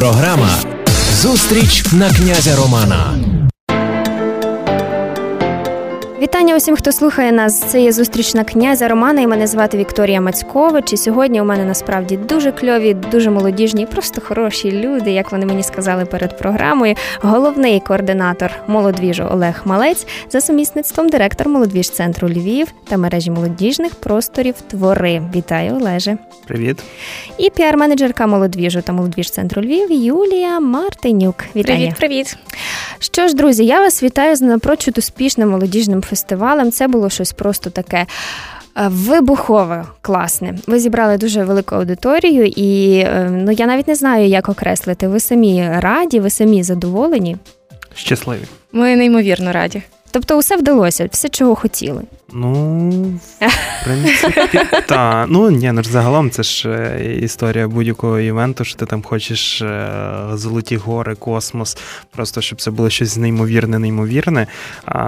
Програма 0.00 0.50
Зустріч 1.22 1.84
на 1.92 2.10
князя 2.10 2.56
Романа. 2.56 3.14
Вітання 6.20 6.56
усім, 6.56 6.76
хто 6.76 6.92
слухає 6.92 7.32
нас. 7.32 7.60
Це 7.60 7.80
є 7.82 7.92
зустріч 7.92 8.34
на 8.34 8.44
князя 8.44 8.88
Романа. 8.88 9.20
і 9.20 9.26
мене 9.26 9.46
звати 9.46 9.76
Вікторія 9.76 10.20
Мацькович. 10.20 10.92
І 10.92 10.96
сьогодні 10.96 11.40
у 11.40 11.44
мене 11.44 11.64
насправді 11.64 12.16
дуже 12.16 12.52
кльові, 12.52 12.94
дуже 12.94 13.30
молодіжні, 13.30 13.86
просто 13.86 14.20
хороші 14.20 14.72
люди, 14.72 15.10
як 15.10 15.32
вони 15.32 15.46
мені 15.46 15.62
сказали 15.62 16.04
перед 16.04 16.38
програмою. 16.38 16.94
Головний 17.20 17.80
координатор 17.80 18.50
молодвіжу 18.66 19.28
Олег 19.30 19.62
Малець 19.64 20.06
за 20.30 20.40
сумісництвом 20.40 21.08
директор 21.08 21.48
молодвіж 21.48 21.90
центру 21.90 22.28
Львів 22.28 22.68
та 22.88 22.96
мережі 22.96 23.30
молодіжних 23.30 23.94
просторів 23.94 24.54
Твори. 24.70 25.22
Вітаю, 25.34 25.74
Олеже. 25.74 26.18
Привіт. 26.46 26.82
І 27.38 27.50
піар-менеджерка 27.50 28.26
молодвіжу 28.26 28.82
та 28.82 28.92
молодвіж 28.92 29.30
центру 29.30 29.62
Львів 29.62 29.90
Юлія 29.90 30.60
Мартинюк. 30.60 31.44
Вітання. 31.56 31.78
Привіт, 31.78 31.94
привіт. 31.96 32.36
Що 32.98 33.28
ж, 33.28 33.34
друзі, 33.34 33.64
я 33.64 33.80
вас 33.80 34.02
вітаю 34.02 34.36
з 34.36 34.40
напрочуд 34.40 34.98
успішним 34.98 35.48
молодіжним 35.50 36.02
фестивалем. 36.10 36.70
Це 36.70 36.88
було 36.88 37.10
щось 37.10 37.32
просто 37.32 37.70
таке. 37.70 38.06
Е, 38.76 38.88
вибухове, 38.88 39.84
класне. 40.00 40.54
Ви 40.66 40.78
зібрали 40.78 41.16
дуже 41.16 41.44
велику 41.44 41.74
аудиторію, 41.74 42.46
і 42.46 42.98
е, 42.98 43.28
ну 43.30 43.52
я 43.52 43.66
навіть 43.66 43.88
не 43.88 43.94
знаю, 43.94 44.26
як 44.26 44.48
окреслити. 44.48 45.08
Ви 45.08 45.20
самі 45.20 45.70
раді, 45.78 46.20
ви 46.20 46.30
самі 46.30 46.62
задоволені? 46.62 47.36
Щасливі. 47.94 48.44
Ми 48.72 48.96
неймовірно 48.96 49.52
раді. 49.52 49.82
Тобто, 50.10 50.38
усе 50.38 50.56
вдалося, 50.56 51.08
все, 51.12 51.28
чого 51.28 51.54
хотіли. 51.54 52.02
Ну, 52.32 52.90
в 53.40 53.84
принципі, 53.84 54.60
та. 54.86 55.26
Ну 55.28 55.50
ні, 55.50 55.72
ну 55.72 55.82
ж 55.82 55.90
загалом 55.90 56.30
це 56.30 56.42
ж 56.42 56.68
е, 56.68 57.18
історія 57.22 57.68
будь-якого 57.68 58.20
івенту, 58.20 58.64
що 58.64 58.76
ти 58.76 58.86
там 58.86 59.02
хочеш 59.02 59.62
золоті 60.32 60.76
гори, 60.76 61.14
космос, 61.14 61.78
просто 62.10 62.40
щоб 62.40 62.60
це 62.60 62.70
було 62.70 62.90
щось 62.90 63.16
неймовірне, 63.16 63.78
неймовірне. 63.78 64.46
А 64.84 65.00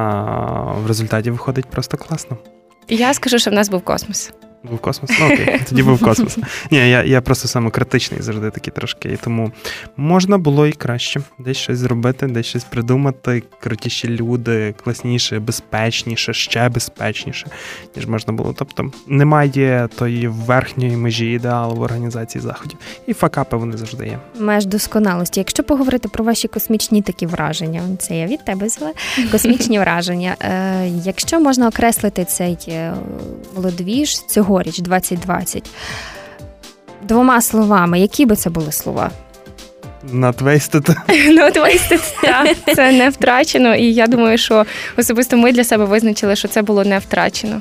в 0.84 0.86
результаті 0.86 1.30
виходить 1.30 1.66
просто 1.66 1.96
класно. 1.96 2.36
Я 2.88 3.14
скажу, 3.14 3.38
що 3.38 3.50
в 3.50 3.54
нас 3.54 3.68
був 3.68 3.82
космос. 3.82 4.32
Був 4.64 4.78
космос? 4.78 5.10
Ну 5.20 5.26
окей, 5.26 5.60
тоді 5.68 5.82
був 5.82 6.00
космос. 6.00 6.38
Ні, 6.70 6.78
я 6.78 7.04
я 7.04 7.20
просто 7.20 7.48
самокритичний 7.48 8.22
завжди 8.22 8.50
такий 8.50 8.72
трошки. 8.72 9.08
І 9.08 9.16
тому 9.16 9.52
можна 9.96 10.38
було 10.38 10.66
і 10.66 10.72
краще 10.72 11.20
десь 11.38 11.56
щось 11.56 11.78
зробити, 11.78 12.26
десь 12.26 12.46
щось 12.46 12.64
придумати. 12.64 13.42
Крутіші 13.60 14.08
люди, 14.08 14.74
класніше, 14.84 15.38
безпечніше, 15.38 16.34
ще 16.34 16.68
безпечніше, 16.68 17.46
ніж 17.96 18.06
можна 18.06 18.32
було. 18.32 18.54
Тобто 18.58 18.90
немає 19.06 19.88
тої 19.98 20.28
верхньої 20.28 20.96
межі 20.96 21.26
ідеалу 21.32 21.74
в 21.74 21.80
організації 21.80 22.42
заходів. 22.42 22.78
І 23.06 23.12
факапи 23.12 23.56
вони 23.56 23.76
завжди 23.76 24.06
є. 24.06 24.18
Меж 24.38 24.66
досконалості. 24.66 25.40
Якщо 25.40 25.62
поговорити 25.62 26.08
про 26.08 26.24
ваші 26.24 26.48
космічні 26.48 27.02
такі 27.02 27.26
враження, 27.26 27.82
це 27.98 28.18
я 28.18 28.26
від 28.26 28.44
тебе 28.44 28.66
взяла. 28.66 28.92
Космічні 29.32 29.78
враження. 29.78 30.36
Е, 30.40 30.88
Якщо 31.04 31.40
можна 31.40 31.68
окреслити 31.68 32.24
цей 32.24 32.58
е, 32.68 32.94
молодвіж 33.54 34.26
цього 34.26 34.51
цьогоріч, 34.52 34.78
2020. 34.78 35.70
Двома 37.02 37.40
словами, 37.40 38.00
які 38.00 38.26
би 38.26 38.36
це 38.36 38.50
були 38.50 38.72
слова? 38.72 39.10
Not 40.14 40.42
wasted. 40.42 40.96
Not 41.38 41.56
wasted, 41.56 42.20
так. 42.22 42.56
Це 42.76 42.92
не 42.92 43.08
втрачено, 43.08 43.74
і 43.74 43.92
я 43.92 44.06
думаю, 44.06 44.38
що 44.38 44.66
особисто 44.96 45.36
ми 45.36 45.52
для 45.52 45.64
себе 45.64 45.84
визначили, 45.84 46.36
що 46.36 46.48
це 46.48 46.62
було 46.62 46.84
не 46.84 46.98
втрачено. 46.98 47.60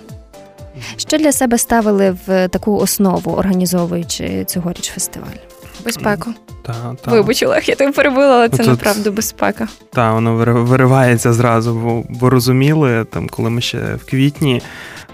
Що 0.97 1.17
для 1.17 1.31
себе 1.31 1.57
ставили 1.57 2.17
в 2.27 2.47
таку 2.47 2.77
основу, 2.77 3.31
організовуючи 3.31 4.45
цьогоріч 4.45 4.89
фестиваль? 4.91 5.37
Безпеку. 5.85 6.33
Та, 6.63 6.95
та. 7.01 7.11
Вибач, 7.11 7.43
Олег, 7.43 7.63
я 7.65 7.75
тебе 7.75 7.91
перебила, 7.91 8.35
але 8.35 8.49
це 8.49 8.57
Тут, 8.57 8.67
направду 8.67 9.11
безпека. 9.11 9.67
Так, 9.93 10.13
воно 10.13 10.35
виривається 10.63 11.33
зразу, 11.33 11.73
бо, 11.73 12.03
бо 12.09 12.29
розуміли, 12.29 13.05
там, 13.05 13.29
коли 13.29 13.49
ми 13.49 13.61
ще 13.61 13.77
в 13.77 14.05
квітні 14.09 14.61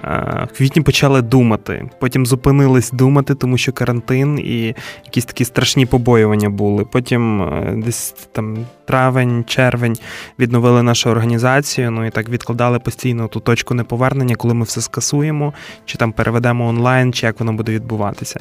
в 0.04 0.48
квітні 0.58 0.82
почали 0.82 1.22
думати. 1.22 1.90
Потім 2.00 2.26
зупинились 2.26 2.92
думати, 2.92 3.36
тому 3.36 3.58
що 3.58 3.74
карантин 3.74 4.40
і 4.40 4.76
якісь 5.06 5.26
такі 5.26 5.46
страшні 5.46 5.86
побоювання 5.86 6.50
були. 6.50 6.86
Потім 6.86 7.42
е, 7.42 7.74
десь 7.86 8.12
там 8.32 8.58
травень, 8.86 9.44
червень 9.48 9.98
відновили 10.40 10.84
нашу 10.84 11.10
організацію. 11.10 11.92
Ну 11.92 12.06
і 12.06 12.10
так 12.10 12.30
відкладали 12.30 12.80
постійно 12.80 13.28
ту 13.28 13.40
точку 13.40 13.74
неповернення, 13.74 14.36
коли 14.36 14.54
ми 14.54 14.66
все 14.66 14.82
скасуємо, 14.82 15.54
чи 15.86 15.98
там 15.98 16.12
переведемо 16.12 16.68
онлайн, 16.68 17.14
чи 17.14 17.26
як 17.26 17.40
воно 17.40 17.54
буде 17.54 17.72
відбуватися. 17.72 18.40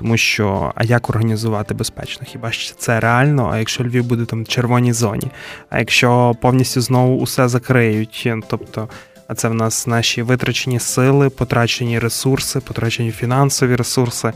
Тому 0.00 0.16
що, 0.16 0.72
а 0.74 0.84
як 0.84 1.10
організувати 1.10 1.74
безпечно? 1.74 2.26
Хіба 2.26 2.50
що 2.50 2.74
це 2.74 3.00
реально? 3.00 3.50
А 3.52 3.58
якщо 3.58 3.84
Львів 3.84 4.04
буде 4.04 4.24
там 4.24 4.42
в 4.42 4.48
червоній 4.48 4.92
зоні? 4.92 5.30
А 5.70 5.78
якщо 5.78 6.34
повністю 6.40 6.80
знову 6.80 7.16
усе 7.16 7.48
закриють? 7.48 8.28
Тобто 8.48 8.88
а 9.30 9.34
це 9.34 9.48
в 9.48 9.54
нас 9.54 9.86
наші 9.86 10.22
витрачені 10.22 10.80
сили, 10.80 11.30
потрачені 11.30 11.98
ресурси, 11.98 12.60
потрачені 12.60 13.10
фінансові 13.10 13.76
ресурси, 13.76 14.32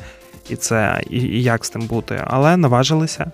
і 0.49 0.57
це 0.57 1.01
і, 1.11 1.17
і 1.17 1.43
як 1.43 1.65
з 1.65 1.71
тим 1.71 1.83
бути. 1.83 2.25
Але 2.27 2.57
наважилися. 2.57 3.31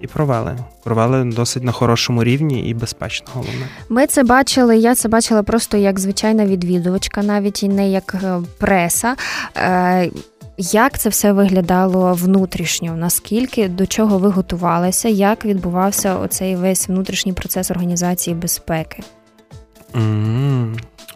І 0.00 0.06
провели. 0.06 0.58
Провели 0.84 1.24
досить 1.24 1.64
на 1.64 1.72
хорошому 1.72 2.24
рівні 2.24 2.68
і 2.68 2.74
безпечно. 2.74 3.26
Головне. 3.32 3.68
Ми 3.88 4.06
це 4.06 4.22
бачили. 4.22 4.76
Я 4.76 4.94
це 4.94 5.08
бачила 5.08 5.42
просто 5.42 5.76
як 5.76 6.00
звичайна 6.00 6.46
відвідувачка, 6.46 7.22
навіть 7.22 7.62
і 7.62 7.68
не 7.68 7.90
як 7.90 8.16
е, 8.24 8.40
преса. 8.58 9.16
Е, 9.56 10.10
як 10.58 10.98
це 10.98 11.08
все 11.08 11.32
виглядало 11.32 12.14
внутрішньо? 12.14 12.96
Наскільки 12.96 13.68
до 13.68 13.86
чого 13.86 14.18
ви 14.18 14.28
готувалися? 14.28 15.08
Як 15.08 15.44
відбувався 15.44 16.16
оцей 16.16 16.56
весь 16.56 16.88
внутрішній 16.88 17.32
процес 17.32 17.70
організації 17.70 18.36
безпеки? 18.36 19.02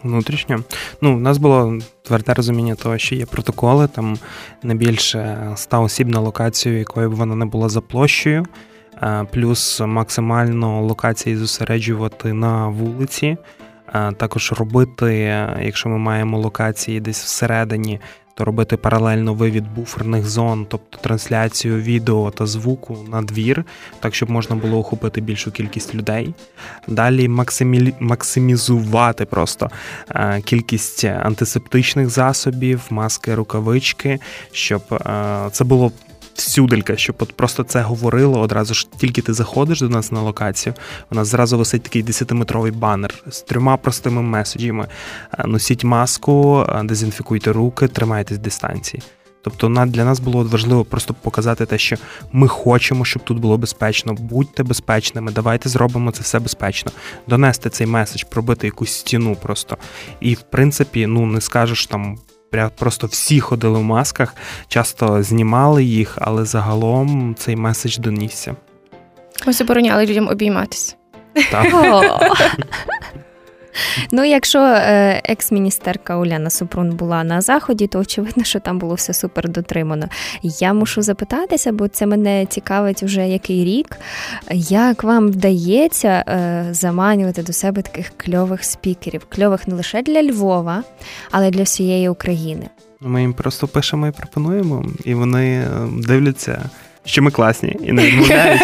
Внутрішньо. 0.03 0.63
Ну, 1.01 1.15
у 1.15 1.19
нас 1.19 1.37
було 1.37 1.79
тверде 2.01 2.33
розуміння 2.33 2.75
того, 2.75 2.97
що 2.97 3.15
є 3.15 3.25
протоколи, 3.25 3.87
там 3.87 4.17
не 4.63 4.75
більше 4.75 5.51
100 5.55 5.81
осіб 5.81 6.07
на 6.07 6.19
локацію, 6.19 6.79
якою 6.79 7.09
б 7.09 7.13
вона 7.13 7.35
не 7.35 7.45
була 7.45 7.69
за 7.69 7.81
площею, 7.81 8.45
плюс 9.31 9.79
максимально 9.79 10.81
локації 10.81 11.35
зосереджувати 11.35 12.33
на 12.33 12.67
вулиці. 12.67 13.37
Також 14.17 14.51
робити, 14.51 15.15
якщо 15.61 15.89
ми 15.89 15.97
маємо 15.97 16.39
локації 16.39 16.99
десь 16.99 17.23
всередині, 17.23 17.99
то 18.35 18.45
робити 18.45 18.77
паралельно 18.77 19.33
вивід 19.33 19.73
буферних 19.75 20.27
зон, 20.27 20.65
тобто 20.69 20.97
трансляцію 20.97 21.81
відео 21.81 22.31
та 22.31 22.45
звуку 22.45 22.97
на 23.11 23.21
двір, 23.21 23.65
так 23.99 24.15
щоб 24.15 24.29
можна 24.29 24.55
було 24.55 24.79
охопити 24.79 25.21
більшу 25.21 25.51
кількість 25.51 25.95
людей. 25.95 26.33
Далі 26.87 27.27
максимі... 27.27 27.93
максимізувати 27.99 29.25
просто 29.25 29.69
е, 30.09 30.41
кількість 30.45 31.03
антисептичних 31.05 32.09
засобів, 32.09 32.81
маски, 32.89 33.35
рукавички, 33.35 34.19
щоб 34.51 34.81
е, 34.91 35.49
це 35.51 35.63
було 35.63 35.91
всюделька, 36.33 36.97
щоб 36.97 37.15
от 37.19 37.33
просто 37.33 37.63
це 37.63 37.81
говорило 37.81 38.39
одразу 38.39 38.73
ж 38.73 38.87
тільки 38.97 39.21
ти 39.21 39.33
заходиш 39.33 39.79
до 39.79 39.89
нас 39.89 40.11
на 40.11 40.21
локацію. 40.21 40.75
У 41.11 41.15
нас 41.15 41.27
зразу 41.27 41.57
висить 41.57 41.83
такий 41.83 42.03
10-метровий 42.03 42.71
банер 42.71 43.13
з 43.27 43.41
трьома 43.41 43.77
простими 43.77 44.21
меседжами: 44.21 44.87
е, 45.39 45.47
носіть 45.47 45.83
маску, 45.83 46.65
е, 46.69 46.83
дезінфікуйте 46.83 47.51
руки, 47.51 47.87
тримайтесь 47.87 48.37
дистанції. 48.37 49.03
Тобто 49.43 49.85
для 49.87 50.05
нас 50.05 50.19
було 50.19 50.43
важливо 50.43 50.85
просто 50.85 51.13
показати 51.13 51.65
те, 51.65 51.77
що 51.77 51.95
ми 52.31 52.47
хочемо, 52.47 53.05
щоб 53.05 53.23
тут 53.23 53.39
було 53.39 53.57
безпечно. 53.57 54.13
Будьте 54.13 54.63
безпечними, 54.63 55.31
давайте 55.31 55.69
зробимо 55.69 56.11
це 56.11 56.21
все 56.21 56.39
безпечно. 56.39 56.91
Донести 57.27 57.69
цей 57.69 57.87
меседж, 57.87 58.23
пробити 58.23 58.67
якусь 58.67 58.91
стіну 58.91 59.35
просто. 59.35 59.77
І 60.19 60.33
в 60.33 60.41
принципі, 60.41 61.07
ну 61.07 61.25
не 61.25 61.41
скажеш 61.41 61.87
там 61.87 62.17
просто 62.75 63.07
всі 63.07 63.39
ходили 63.39 63.79
в 63.79 63.83
масках, 63.83 64.35
часто 64.67 65.23
знімали 65.23 65.83
їх, 65.83 66.17
але 66.21 66.45
загалом 66.45 67.35
цей 67.39 67.55
меседж 67.55 67.97
донісся. 67.97 68.55
Ми 69.47 69.53
забороняли 69.53 70.05
людям 70.05 70.27
обійматися. 70.27 70.95
Так. 71.51 71.67
Ну, 74.11 74.23
якщо 74.23 74.59
е, 74.59 75.21
екс-міністерка 75.25 76.17
Уляна 76.17 76.49
Супрун 76.49 76.89
була 76.89 77.23
на 77.23 77.41
заході, 77.41 77.87
то 77.87 77.99
очевидно, 77.99 78.43
що 78.43 78.59
там 78.59 78.79
було 78.79 78.95
все 78.95 79.13
супер 79.13 79.49
дотримано. 79.49 80.07
Я 80.41 80.73
мушу 80.73 81.01
запитатися, 81.01 81.71
бо 81.71 81.87
це 81.87 82.05
мене 82.05 82.45
цікавить 82.45 83.03
вже 83.03 83.27
який 83.27 83.65
рік. 83.65 83.97
Як 84.69 85.03
вам 85.03 85.27
вдається 85.27 86.23
е, 86.27 86.67
заманювати 86.71 87.43
до 87.43 87.53
себе 87.53 87.81
таких 87.81 88.11
кльових 88.17 88.63
спікерів? 88.63 89.25
Кльових 89.29 89.67
не 89.67 89.75
лише 89.75 90.01
для 90.01 90.23
Львова, 90.23 90.83
але 91.31 91.47
й 91.47 91.51
для 91.51 91.63
всієї 91.63 92.09
України? 92.09 92.69
Ми 92.99 93.21
їм 93.21 93.33
просто 93.33 93.67
пишемо 93.67 94.07
і 94.07 94.11
пропонуємо, 94.11 94.85
і 95.05 95.13
вони 95.13 95.45
е, 95.53 95.67
дивляться, 96.07 96.69
що 97.05 97.21
ми 97.21 97.31
класні 97.31 97.77
і 97.83 97.91
не 97.91 98.05
відмовляють. 98.05 98.61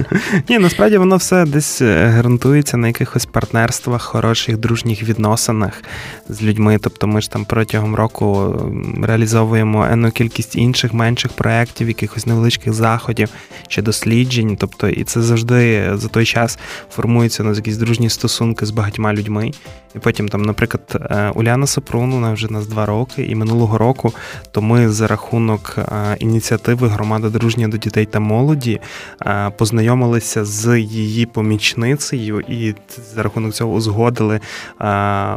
Ні, 0.48 0.58
насправді 0.58 0.98
воно 0.98 1.16
все 1.16 1.44
десь 1.44 1.82
гарантується 1.82 2.76
на 2.76 2.86
якихось 2.86 3.26
партнерствах, 3.26 4.02
хороших 4.02 4.56
дружніх 4.56 5.02
відносинах 5.02 5.82
з 6.28 6.42
людьми. 6.42 6.78
Тобто 6.82 7.06
ми 7.06 7.20
ж 7.20 7.30
там 7.30 7.44
протягом 7.44 7.94
року 7.94 8.54
реалізовуємо 9.02 9.86
енну 9.90 10.10
кількість 10.10 10.56
інших 10.56 10.94
менших 10.94 11.32
проєктів, 11.32 11.88
якихось 11.88 12.26
невеличких 12.26 12.72
заходів 12.72 13.28
чи 13.68 13.82
досліджень. 13.82 14.56
Тобто, 14.60 14.88
і 14.88 15.04
це 15.04 15.22
завжди 15.22 15.90
за 15.94 16.08
той 16.08 16.24
час 16.24 16.58
формуються 16.90 17.42
у 17.42 17.46
нас 17.46 17.56
якісь 17.56 17.76
дружні 17.76 18.10
стосунки 18.10 18.66
з 18.66 18.70
багатьма 18.70 19.12
людьми. 19.12 19.50
І 19.96 19.98
потім, 19.98 20.28
там, 20.28 20.42
наприклад, 20.42 21.08
е, 21.10 21.30
Уляна 21.34 21.66
Супрун, 21.66 22.12
вона 22.12 22.32
вже 22.32 22.52
нас 22.52 22.66
два 22.66 22.86
роки, 22.86 23.24
і 23.24 23.34
минулого 23.34 23.78
року 23.78 24.12
то 24.50 24.62
ми 24.62 24.88
за 24.88 25.06
рахунок 25.06 25.74
е, 25.78 26.16
ініціативи 26.18 26.88
Громада 27.16 27.38
дружня 27.38 27.68
до 27.68 27.76
дітей 27.76 28.06
та 28.06 28.20
молоді 28.20 28.80
е, 29.26 29.50
познайомилися 29.50 30.44
з 30.44 30.80
її 30.80 31.26
помічницею, 31.26 32.40
і 32.40 32.74
за 33.14 33.22
рахунок 33.22 33.52
цього 33.52 33.72
узгодили 33.72 34.40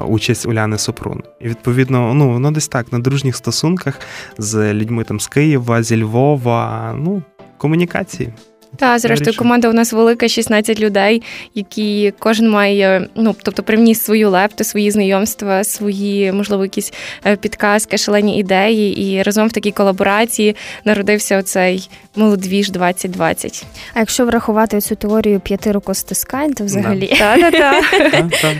участь 0.07 0.45
Уляни 0.45 0.77
Супрун. 0.77 1.23
І 1.41 1.47
відповідно, 1.47 2.13
ну 2.13 2.31
воно 2.31 2.51
десь 2.51 2.67
так 2.67 2.91
на 2.91 2.99
дружніх 2.99 3.35
стосунках 3.35 3.99
з 4.37 4.73
людьми 4.73 5.03
там 5.03 5.19
з 5.19 5.27
Києва, 5.27 5.83
зі 5.83 6.03
Львова, 6.03 6.93
ну 6.97 7.21
комунікації. 7.57 8.33
Та, 8.77 8.99
зрештою, 8.99 9.37
команда 9.37 9.69
у 9.69 9.73
нас 9.73 9.93
велика, 9.93 10.27
16 10.27 10.79
людей, 10.79 11.21
які 11.55 12.13
кожен 12.19 12.49
має, 12.49 13.07
ну 13.15 13.35
тобто, 13.43 13.63
привніс 13.63 14.01
свою 14.01 14.29
лепту, 14.29 14.63
свої 14.63 14.91
знайомства, 14.91 15.63
свої, 15.63 16.31
можливо, 16.31 16.63
якісь 16.63 16.93
е, 17.25 17.35
підказки, 17.35 17.97
шалені 17.97 18.39
ідеї. 18.39 19.01
І 19.01 19.23
разом 19.23 19.47
в 19.47 19.51
такій 19.51 19.71
колаборації 19.71 20.55
народився 20.85 21.37
оцей 21.37 21.89
молодвіж 22.15 22.71
2020. 22.71 23.65
А 23.93 23.99
якщо 23.99 24.25
врахувати 24.25 24.81
цю 24.81 24.95
теорію 24.95 25.39
п'яти 25.39 25.71
рукостискань, 25.71 26.53
то 26.53 26.63
взагалі 26.63 27.07
Так, 27.51 27.53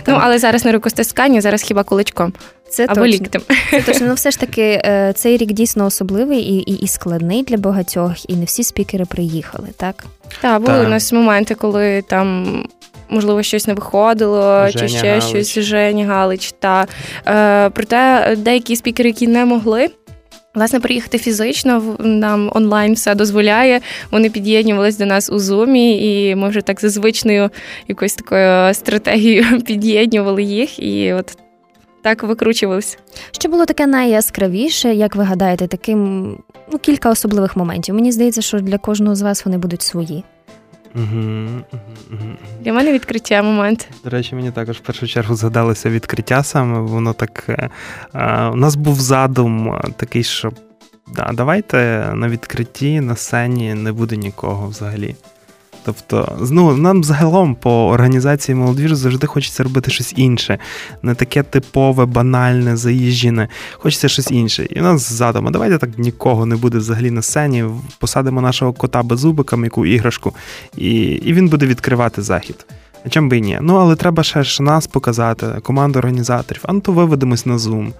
Ну 0.06 0.18
але 0.20 0.38
зараз 0.38 0.64
не 0.64 0.72
рукостискання, 0.72 1.40
зараз 1.40 1.62
хіба 1.62 1.82
куличком. 1.82 2.32
Це 2.70 2.84
Або 2.84 2.94
точно. 2.94 3.06
ліктем. 3.06 3.42
Це 3.70 3.82
точно. 3.82 4.06
Ну, 4.06 4.14
все 4.14 4.30
ж 4.30 4.40
таки, 4.40 4.62
е, 4.84 5.12
цей 5.16 5.36
рік 5.36 5.52
дійсно 5.52 5.86
особливий 5.86 6.40
і, 6.40 6.56
і 6.56 6.74
і, 6.74 6.88
складний 6.88 7.42
для 7.42 7.56
багатьох, 7.56 8.30
і 8.30 8.36
не 8.36 8.44
всі 8.44 8.62
спікери 8.64 9.04
приїхали, 9.04 9.68
так? 9.76 10.04
Так, 10.40 10.62
були 10.62 10.86
у 10.86 10.88
нас 10.88 11.12
моменти, 11.12 11.54
коли 11.54 12.02
там. 12.02 12.64
Можливо, 13.12 13.42
щось 13.42 13.66
не 13.66 13.74
виходило, 13.74 14.68
Женя 14.68 14.88
чи 14.88 14.88
ще 14.88 15.08
Галич. 15.08 15.24
щось 15.24 15.58
Жені 15.64 16.04
Галич. 16.04 16.54
Та 16.58 16.86
е, 17.26 17.70
проте 17.70 18.34
деякі 18.38 18.76
спікери, 18.76 19.08
які 19.08 19.26
не 19.26 19.44
могли. 19.44 19.88
Власне, 20.54 20.80
приїхати 20.80 21.18
фізично 21.18 21.96
нам 21.98 22.50
онлайн 22.54 22.92
все 22.94 23.14
дозволяє. 23.14 23.80
Вони 24.10 24.30
під'єднувались 24.30 24.98
до 24.98 25.06
нас 25.06 25.30
у 25.30 25.38
зумі, 25.38 25.98
і 26.28 26.34
ми 26.34 26.48
вже 26.48 26.60
так 26.60 26.80
за 26.80 26.88
звичною 26.88 27.50
якоюсь 27.88 28.14
такою 28.14 28.74
стратегією 28.74 29.60
під'єднували 29.66 30.42
їх. 30.42 30.78
І 30.78 31.12
от 31.12 31.36
так 32.02 32.22
викручувалися. 32.22 32.98
Що 33.30 33.48
було 33.48 33.66
таке 33.66 33.86
найяскравіше, 33.86 34.94
як 34.94 35.16
ви 35.16 35.24
гадаєте, 35.24 35.66
таким 35.66 36.28
ну, 36.72 36.78
кілька 36.78 37.10
особливих 37.10 37.56
моментів. 37.56 37.94
Мені 37.94 38.12
здається, 38.12 38.42
що 38.42 38.60
для 38.60 38.78
кожного 38.78 39.14
з 39.14 39.22
вас 39.22 39.44
вони 39.44 39.58
будуть 39.58 39.82
свої. 39.82 40.24
Угу, 40.94 41.04
угу, 41.72 41.82
угу. 42.10 42.36
Для 42.60 42.72
мене 42.72 42.92
відкриття 42.92 43.42
момент. 43.42 43.88
До 44.04 44.10
речі, 44.10 44.34
мені 44.34 44.50
також 44.50 44.76
в 44.76 44.80
першу 44.80 45.06
чергу 45.06 45.34
згадалося 45.34 45.90
відкриття 45.90 46.42
саме. 46.42 46.80
Воно 46.80 47.12
так. 47.12 47.46
У 48.52 48.56
нас 48.56 48.76
був 48.76 49.00
задум 49.00 49.80
такий, 49.96 50.22
що 50.24 50.52
да, 51.14 51.30
давайте 51.34 52.10
на 52.14 52.28
відкритті 52.28 53.00
на 53.00 53.16
сцені 53.16 53.74
не 53.74 53.92
буде 53.92 54.16
нікого 54.16 54.68
взагалі. 54.68 55.16
Тобто, 55.84 56.38
ну, 56.50 56.76
нам 56.76 57.04
загалом 57.04 57.54
по 57.54 57.88
організації 57.88 58.54
молодіж 58.54 58.92
завжди 58.92 59.26
хочеться 59.26 59.62
робити 59.62 59.90
щось 59.90 60.12
інше, 60.16 60.58
не 61.02 61.14
таке 61.14 61.42
типове, 61.42 62.06
банальне, 62.06 62.76
заїжджене. 62.76 63.48
Хочеться 63.72 64.08
щось 64.08 64.30
інше. 64.30 64.66
І 64.70 64.80
у 64.80 64.82
нас 64.82 65.12
задума, 65.12 65.50
давайте 65.50 65.78
так 65.78 65.98
нікого 65.98 66.46
не 66.46 66.56
буде 66.56 66.78
взагалі 66.78 67.10
на 67.10 67.22
сцені. 67.22 67.64
Посадимо 67.98 68.40
нашого 68.40 68.72
кота 68.72 69.02
беззубика, 69.02 69.56
яку 69.64 69.86
іграшку, 69.86 70.34
і 70.76 71.00
і 71.00 71.32
він 71.32 71.48
буде 71.48 71.66
відкривати 71.66 72.22
захід. 72.22 72.66
А 73.06 73.08
чим 73.08 73.28
би 73.28 73.38
і 73.38 73.40
ні? 73.40 73.58
Ну, 73.60 73.76
але 73.76 73.96
треба 73.96 74.22
ще 74.22 74.42
ж 74.42 74.62
нас 74.62 74.86
показати, 74.86 75.46
команду 75.62 75.98
організаторів, 75.98 76.60
а 76.64 76.72
ну 76.72 76.80
то 76.80 76.92
виведемось 76.92 77.46
на 77.46 77.56
Zoom. 77.56 77.92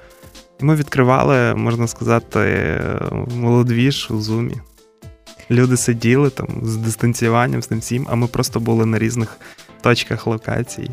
І 0.60 0.64
ми 0.64 0.74
відкривали, 0.74 1.54
можна 1.54 1.86
сказати, 1.86 2.80
молодвіж 3.36 4.08
у 4.10 4.14
Zoom. 4.14 4.52
Люди 5.50 5.76
сиділи 5.76 6.30
там 6.30 6.48
з 6.62 6.76
дистанціюванням, 6.76 7.62
з 7.62 7.66
тим 7.66 7.78
всім, 7.78 8.06
а 8.10 8.14
ми 8.14 8.26
просто 8.26 8.60
були 8.60 8.86
на 8.86 8.98
різних 8.98 9.36
точках 9.82 10.26
локації. 10.26 10.90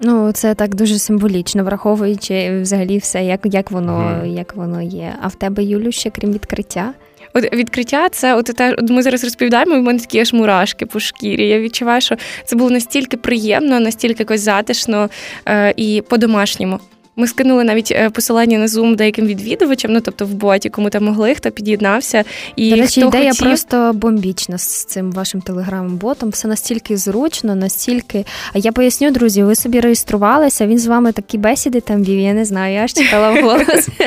Ну, 0.00 0.32
це 0.32 0.54
так 0.54 0.74
дуже 0.74 0.98
символічно, 0.98 1.64
враховуючи 1.64 2.60
взагалі 2.60 2.98
все, 2.98 3.24
як 3.24 3.40
як 3.44 3.70
воно 3.70 3.98
mm. 3.98 4.26
як 4.26 4.56
воно 4.56 4.82
є. 4.82 5.14
А 5.22 5.28
в 5.28 5.34
тебе, 5.34 5.64
Юлю, 5.64 5.92
ще 5.92 6.10
крім 6.10 6.32
відкриття? 6.32 6.94
От 7.34 7.52
відкриття, 7.52 8.08
це 8.08 8.34
от 8.34 8.44
те, 8.44 8.76
ми 8.88 9.02
зараз 9.02 9.24
розповідаємо, 9.24 9.74
і 9.74 9.80
в 9.80 9.82
мене 9.82 9.98
такі 9.98 10.20
аж 10.20 10.32
мурашки 10.32 10.86
по 10.86 11.00
шкірі. 11.00 11.48
Я 11.48 11.60
відчуваю, 11.60 12.00
що 12.00 12.16
це 12.44 12.56
було 12.56 12.70
настільки 12.70 13.16
приємно, 13.16 13.80
настільки 13.80 14.22
якось 14.22 14.40
затишно 14.40 15.08
е, 15.46 15.74
і 15.76 16.02
по-домашньому. 16.08 16.80
Ми 17.16 17.26
скинули 17.26 17.64
навіть 17.64 17.90
е, 17.90 18.10
посилання 18.10 18.58
на 18.58 18.66
Zoom 18.66 18.96
деяким 18.96 19.26
відвідувачам, 19.26 19.92
ну 19.92 20.00
тобто 20.00 20.26
в 20.26 20.34
боті, 20.34 20.70
кому 20.70 20.90
там 20.90 21.04
могли, 21.04 21.34
хто 21.34 21.50
під'єднався. 21.50 22.24
І 22.56 22.70
До 22.70 22.76
речі, 22.76 23.00
хто 23.00 23.08
ідея 23.08 23.30
хотів... 23.30 23.46
просто 23.46 23.92
бомбічна 23.94 24.58
з 24.58 24.84
цим 24.84 25.12
вашим 25.12 25.40
телеграм-ботом. 25.40 26.30
Все 26.30 26.48
настільки 26.48 26.96
зручно, 26.96 27.54
настільки. 27.54 28.24
А 28.52 28.58
я 28.58 28.72
поясню, 28.72 29.10
друзі, 29.10 29.42
ви 29.42 29.54
собі 29.54 29.80
реєструвалися. 29.80 30.66
Він 30.66 30.78
з 30.78 30.86
вами 30.86 31.12
такі 31.12 31.38
бесіди 31.38 31.80
там 31.80 32.04
вів. 32.04 32.20
Я 32.20 32.32
не 32.32 32.44
знаю, 32.44 32.74
я 32.74 32.86
ж 32.86 32.94
читала 32.94 33.30
вголос. 33.30 33.88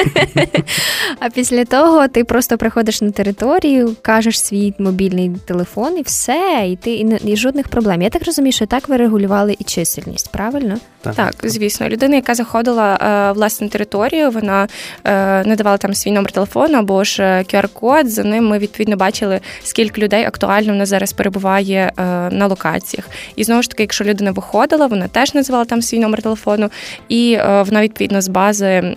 А 1.19 1.29
після 1.29 1.65
того 1.65 2.07
ти 2.07 2.23
просто 2.23 2.57
приходиш 2.57 3.01
на 3.01 3.11
територію, 3.11 3.95
кажеш 4.01 4.41
свій 4.41 4.73
мобільний 4.79 5.31
телефон 5.45 5.97
і 5.97 6.01
все, 6.01 6.67
і 6.69 6.75
ти 6.75 6.91
і, 6.91 7.31
і 7.31 7.37
жодних 7.37 7.67
проблем. 7.67 8.01
Я 8.01 8.09
так 8.09 8.25
розумію, 8.25 8.51
що 8.51 8.65
так 8.65 8.89
ви 8.89 8.97
регулювали 8.97 9.55
і 9.59 9.63
чисельність, 9.63 10.31
правильно? 10.31 10.77
Так, 11.01 11.15
так 11.15 11.35
звісно, 11.43 11.89
людина, 11.89 12.15
яка 12.15 12.35
заходила 12.35 12.94
е, 13.01 13.31
власне 13.31 13.69
територію, 13.69 14.31
вона 14.31 14.67
е, 15.03 15.43
надавала 15.43 15.77
там 15.77 15.93
свій 15.93 16.11
номер 16.11 16.31
телефону 16.31 16.77
або 16.77 17.03
ж 17.03 17.23
QR-код. 17.23 18.09
За 18.09 18.23
ним 18.23 18.47
ми 18.47 18.57
відповідно 18.57 18.95
бачили, 18.95 19.39
скільки 19.63 20.01
людей 20.01 20.25
актуально 20.25 20.73
в 20.73 20.75
нас 20.75 20.89
зараз 20.89 21.13
перебуває 21.13 21.91
е, 21.97 22.03
на 22.29 22.47
локаціях. 22.47 23.09
І 23.35 23.43
знову 23.43 23.61
ж 23.61 23.69
таки, 23.69 23.83
якщо 23.83 24.03
людина 24.03 24.31
виходила, 24.31 24.87
вона 24.87 25.07
теж 25.07 25.33
називала 25.33 25.65
там 25.65 25.81
свій 25.81 25.99
номер 25.99 26.21
телефону, 26.21 26.69
і 27.09 27.37
вона 27.37 27.81
відповідно 27.81 28.21
з 28.21 28.27
бази. 28.27 28.95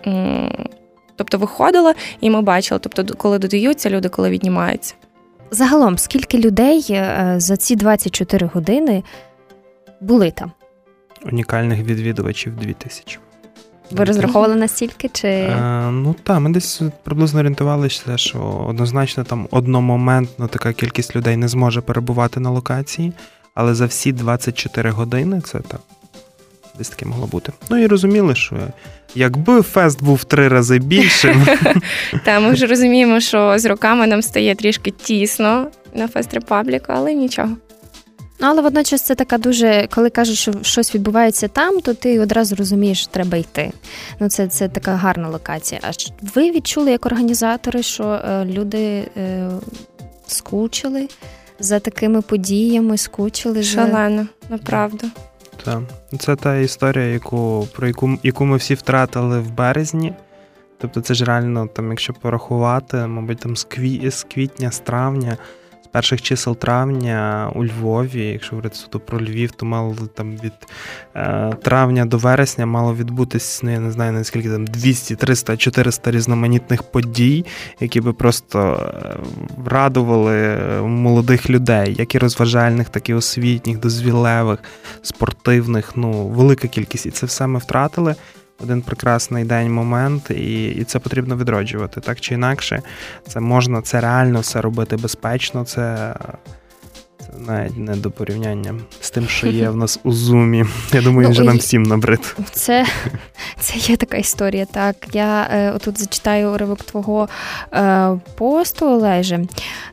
Тобто 1.17 1.39
виходила, 1.39 1.95
і 2.21 2.31
ми 2.31 2.43
бачили, 2.43 2.81
тобто, 2.83 3.15
коли 3.15 3.39
додаються 3.39 3.91
люди, 3.91 4.09
коли 4.09 4.31
віднімаються. 4.31 4.95
Загалом, 5.51 5.99
скільки 5.99 6.39
людей 6.39 7.01
за 7.37 7.57
ці 7.57 7.77
24 7.77 8.51
години 8.55 9.03
були 10.01 10.31
там? 10.31 10.53
Унікальних 11.25 11.81
відвідувачів 11.81 12.57
2000. 12.57 13.19
Ви 13.91 14.05
розраховували 14.05 14.55
настільки? 14.55 15.11
чи? 15.13 15.29
Е, 15.29 15.91
ну 15.91 16.15
так, 16.23 16.41
ми 16.41 16.51
десь 16.51 16.83
приблизно 17.03 17.41
орієнтувалися, 17.41 18.17
що 18.17 18.39
однозначно 18.69 19.25
там 19.25 19.49
одномоментно 19.51 20.49
така 20.49 20.73
кількість 20.73 21.17
людей 21.17 21.37
не 21.37 21.49
зможе 21.49 21.81
перебувати 21.81 22.41
на 22.41 22.51
локації, 22.51 23.13
але 23.55 23.75
за 23.75 23.87
всі 23.87 24.13
24 24.13 24.91
години 24.91 25.41
це 25.41 25.59
так. 25.59 25.81
Десь 26.79 26.89
таке 26.89 27.07
могло 27.07 27.27
бути. 27.27 27.53
Ну 27.71 27.77
і 27.77 27.87
розуміли, 27.87 28.35
що 28.35 28.57
якби 29.15 29.63
фест 29.63 30.03
був 30.03 30.17
в 30.17 30.25
три 30.25 30.49
рази 30.49 30.79
більшим. 30.79 31.47
Та 32.25 32.41
ми 32.41 32.51
вже 32.51 32.67
розуміємо, 32.67 33.21
що 33.21 33.59
з 33.59 33.65
роками 33.65 34.07
нам 34.07 34.23
стає 34.23 34.55
трішки 34.55 34.91
тісно 34.91 35.67
на 35.95 36.09
Fest 36.09 36.35
Republic, 36.35 36.85
але 36.89 37.15
нічого. 37.15 37.49
Ну, 38.41 38.47
але 38.47 38.63
водночас 38.63 39.03
це 39.03 39.15
така 39.15 39.39
дуже, 39.39 39.89
коли 39.95 40.11
кажуть, 40.11 40.37
що 40.37 40.53
щось 40.63 40.95
відбувається 40.95 41.49
там, 41.49 41.81
то 41.81 41.95
ти 41.95 42.21
одразу 42.21 42.57
розумієш, 42.57 43.01
що 43.01 43.11
треба 43.11 43.37
йти. 43.39 43.73
Ну, 44.21 44.29
це 44.29 44.49
це 44.49 44.69
така 44.69 44.95
гарна 44.95 45.29
локація. 45.29 45.81
А 45.85 45.91
ви 46.35 46.51
відчули 46.51 46.91
як 46.91 47.07
організатори, 47.07 47.83
що 47.83 48.05
е, 48.05 48.45
люди 48.45 49.09
е, 49.17 49.51
скучили 50.27 51.09
за 51.59 51.81
такими 51.81 52.23
подіями, 52.23 52.99
скучили 52.99 53.63
Шалено, 53.63 54.27
направду. 54.49 55.07
Так. 55.65 55.81
Це 56.19 56.37
та 56.37 56.57
історія, 56.57 57.05
яку 57.05 57.69
про 57.73 57.87
яку 57.87 58.19
яку 58.23 58.45
ми 58.45 58.57
всі 58.57 58.75
втратили 58.75 59.41
в 59.41 59.51
березні. 59.51 60.13
Тобто, 60.81 61.01
це 61.01 61.15
ж 61.15 61.25
реально, 61.25 61.67
там, 61.67 61.91
якщо 61.91 62.13
порахувати, 62.13 62.97
мабуть, 62.97 63.39
там 63.39 63.57
з, 63.57 63.65
кві, 63.65 64.11
з 64.11 64.23
квітня, 64.23 64.71
з 64.71 64.79
травня 64.79 65.37
перших 65.93 66.23
чисел 66.23 66.57
травня 66.57 67.51
у 67.55 67.65
Львові, 67.65 68.27
якщо 68.27 68.51
говорити 68.51 68.77
суто 68.77 69.01
про 69.01 69.21
Львів, 69.21 69.51
то 69.51 69.67
мало 69.67 69.95
там 70.15 70.37
від 70.37 70.53
е, 71.15 71.53
травня 71.63 72.05
до 72.05 72.19
вересня 72.19 72.67
мало 72.67 72.95
відбутись, 72.95 73.61
ну 73.63 73.71
я 73.71 73.81
не 73.81 73.91
знаю 73.91 74.13
наскільки 74.13 74.51
там 74.51 74.67
200, 74.67 75.17
300, 75.17 75.57
400 75.57 76.11
різноманітних 76.11 76.83
подій, 76.83 77.47
які 77.81 78.01
би 78.01 78.13
просто 78.13 78.59
е, 78.59 79.17
радували 79.67 80.59
молодих 80.83 81.51
людей, 81.51 81.95
як 81.99 82.15
і 82.15 82.19
розважальних, 82.19 82.89
так 82.89 83.09
і 83.09 83.15
освітніх, 83.15 83.79
дозвілевих, 83.79 84.59
спортивних. 85.03 85.93
Ну, 85.97 86.29
велика 86.29 86.69
кількість. 86.69 87.07
І 87.07 87.11
це 87.11 87.27
все 87.27 87.47
ми 87.47 87.59
втратили 87.59 88.15
один 88.63 88.83
прекрасний 88.83 89.45
день, 89.45 89.73
момент, 89.73 90.31
і 90.31 90.69
і 90.69 90.85
це 90.85 90.99
потрібно 90.99 91.37
відроджувати 91.37 92.01
так 92.01 92.21
чи 92.21 92.35
інакше. 92.35 92.83
Це 93.29 93.41
можна, 93.41 93.83
це 93.83 94.01
реально 94.01 94.41
все 94.41 94.61
робити 94.61 94.97
безпечно. 94.97 95.65
Це 95.65 96.15
навіть 97.47 97.77
не 97.77 97.97
до 97.97 98.11
порівняння 98.11 98.75
з 99.01 99.11
тим, 99.11 99.29
що 99.29 99.47
є 99.47 99.71
в 99.71 99.77
нас 99.77 100.01
у 100.03 100.13
зумі. 100.13 100.65
Я 100.93 101.03
думаю, 101.03 101.19
він 101.19 101.25
ну, 101.25 101.31
вже 101.31 101.43
нам 101.43 101.57
всім 101.57 101.83
набрид. 101.83 102.37
Це 102.53 102.87
це 103.61 103.79
є 103.79 103.97
така 103.97 104.17
історія. 104.17 104.67
Так, 104.73 104.97
я 105.13 105.49
е, 105.53 105.73
отут 105.73 105.99
зачитаю 105.99 106.51
уривок 106.51 106.83
твого 106.83 107.29
е, 107.73 108.19
посту, 108.35 108.87
Олеже. 108.87 109.41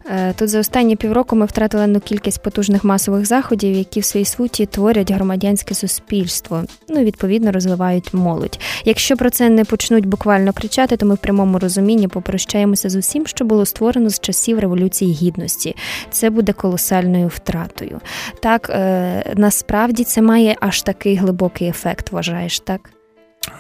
Е, 0.06 0.34
тут 0.34 0.50
за 0.50 0.60
останні 0.60 0.96
півроку 0.96 1.36
ми 1.36 1.46
втратили 1.46 1.88
ну, 1.88 2.00
кількість 2.00 2.42
потужних 2.42 2.84
масових 2.84 3.26
заходів, 3.26 3.76
які 3.76 4.00
в 4.00 4.06
своїй 4.06 4.26
суті 4.26 4.66
творять 4.66 5.12
громадянське 5.12 5.74
суспільство. 5.74 6.64
Ну 6.90 7.04
відповідно 7.04 7.52
розвивають 7.52 8.14
молодь. 8.14 8.60
Якщо 8.86 9.18
про 9.18 9.30
це 9.30 9.50
не 9.50 9.66
почнуть 9.66 10.06
буквально 10.06 10.54
кричати, 10.54 10.98
то 10.98 11.06
ми 11.06 11.16
в 11.16 11.18
прямому 11.18 11.60
розумінні 11.60 12.08
попрощаємося 12.08 12.90
з 12.90 12.96
усім, 12.96 13.28
що 13.28 13.46
було 13.46 13.66
створено 13.66 14.10
з 14.10 14.20
часів 14.20 14.60
революції 14.60 15.14
гідності. 15.14 15.76
Це 16.12 16.30
буде 16.30 16.54
колосальною 16.54 17.25
втратою. 17.28 18.02
Так 18.40 18.70
е, 18.70 19.34
насправді 19.36 20.04
це 20.04 20.22
має 20.22 20.56
аж 20.60 20.82
такий 20.82 21.16
глибокий 21.16 21.68
ефект, 21.68 22.12
вважаєш, 22.12 22.60
так? 22.60 22.95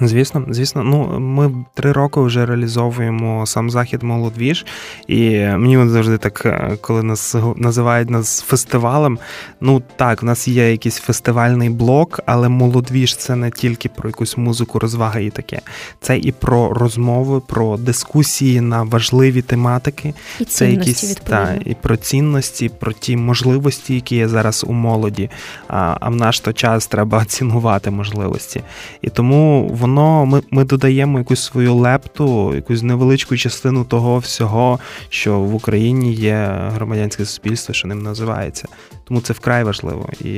Звісно, 0.01 0.45
звісно, 0.49 0.83
ну 0.83 1.19
ми 1.19 1.65
три 1.73 1.91
роки 1.91 2.19
вже 2.19 2.45
реалізовуємо 2.45 3.45
сам 3.45 3.69
захід 3.69 4.03
Молодвіж, 4.03 4.65
і 5.07 5.39
мені 5.39 5.87
завжди 5.89 6.17
так, 6.17 6.45
е, 6.45 6.77
коли 6.81 7.03
нас 7.03 7.35
називають 7.55 8.09
нас 8.09 8.41
фестивалем. 8.41 9.19
Ну 9.61 9.81
так, 9.95 10.21
в 10.21 10.25
нас 10.25 10.47
є 10.47 10.71
якийсь 10.71 10.97
фестивальний 10.97 11.69
блок, 11.69 12.19
але 12.25 12.49
молодвіж 12.49 13.15
це 13.15 13.35
не 13.35 13.51
тільки 13.51 13.89
про 13.89 14.09
якусь 14.09 14.37
музику, 14.37 14.79
розваги 14.79 15.25
і 15.25 15.29
таке. 15.29 15.61
Це 16.01 16.17
і 16.17 16.31
про 16.31 16.73
розмови, 16.73 17.41
про 17.47 17.77
дискусії 17.77 18.61
на 18.61 18.83
важливі 18.83 19.41
тематики. 19.41 20.13
І 20.39 20.45
це 20.45 20.71
якісь 20.71 21.15
та, 21.15 21.55
і 21.65 21.73
про 21.73 21.97
цінності, 21.97 22.69
про 22.69 22.91
ті 22.93 23.17
можливості, 23.17 23.95
які 23.95 24.15
є 24.15 24.27
зараз 24.27 24.65
у 24.67 24.73
молоді. 24.73 25.29
А, 25.67 25.97
а 25.99 26.09
в 26.09 26.15
наш 26.15 26.39
то 26.39 26.53
час 26.53 26.87
треба 26.87 27.25
цінувати 27.35 27.91
можливості. 27.91 28.61
І 29.01 29.09
тому 29.09 29.74
воно 29.75 30.25
ми 30.25 30.41
ми 30.51 30.63
додаємо 30.63 31.19
якусь 31.19 31.43
свою 31.43 31.75
лепту, 31.75 32.55
якусь 32.55 32.81
невеличку 32.81 33.37
частину 33.37 33.83
того 33.83 34.17
всього, 34.17 34.79
що 35.09 35.39
в 35.39 35.55
Україні 35.55 36.13
є 36.13 36.69
громадянське 36.73 37.25
суспільство, 37.25 37.73
що 37.73 37.87
ним 37.87 38.01
називається. 38.03 38.67
Тому 39.03 39.21
це 39.21 39.33
вкрай 39.33 39.63
важливо. 39.63 40.09
І, 40.21 40.33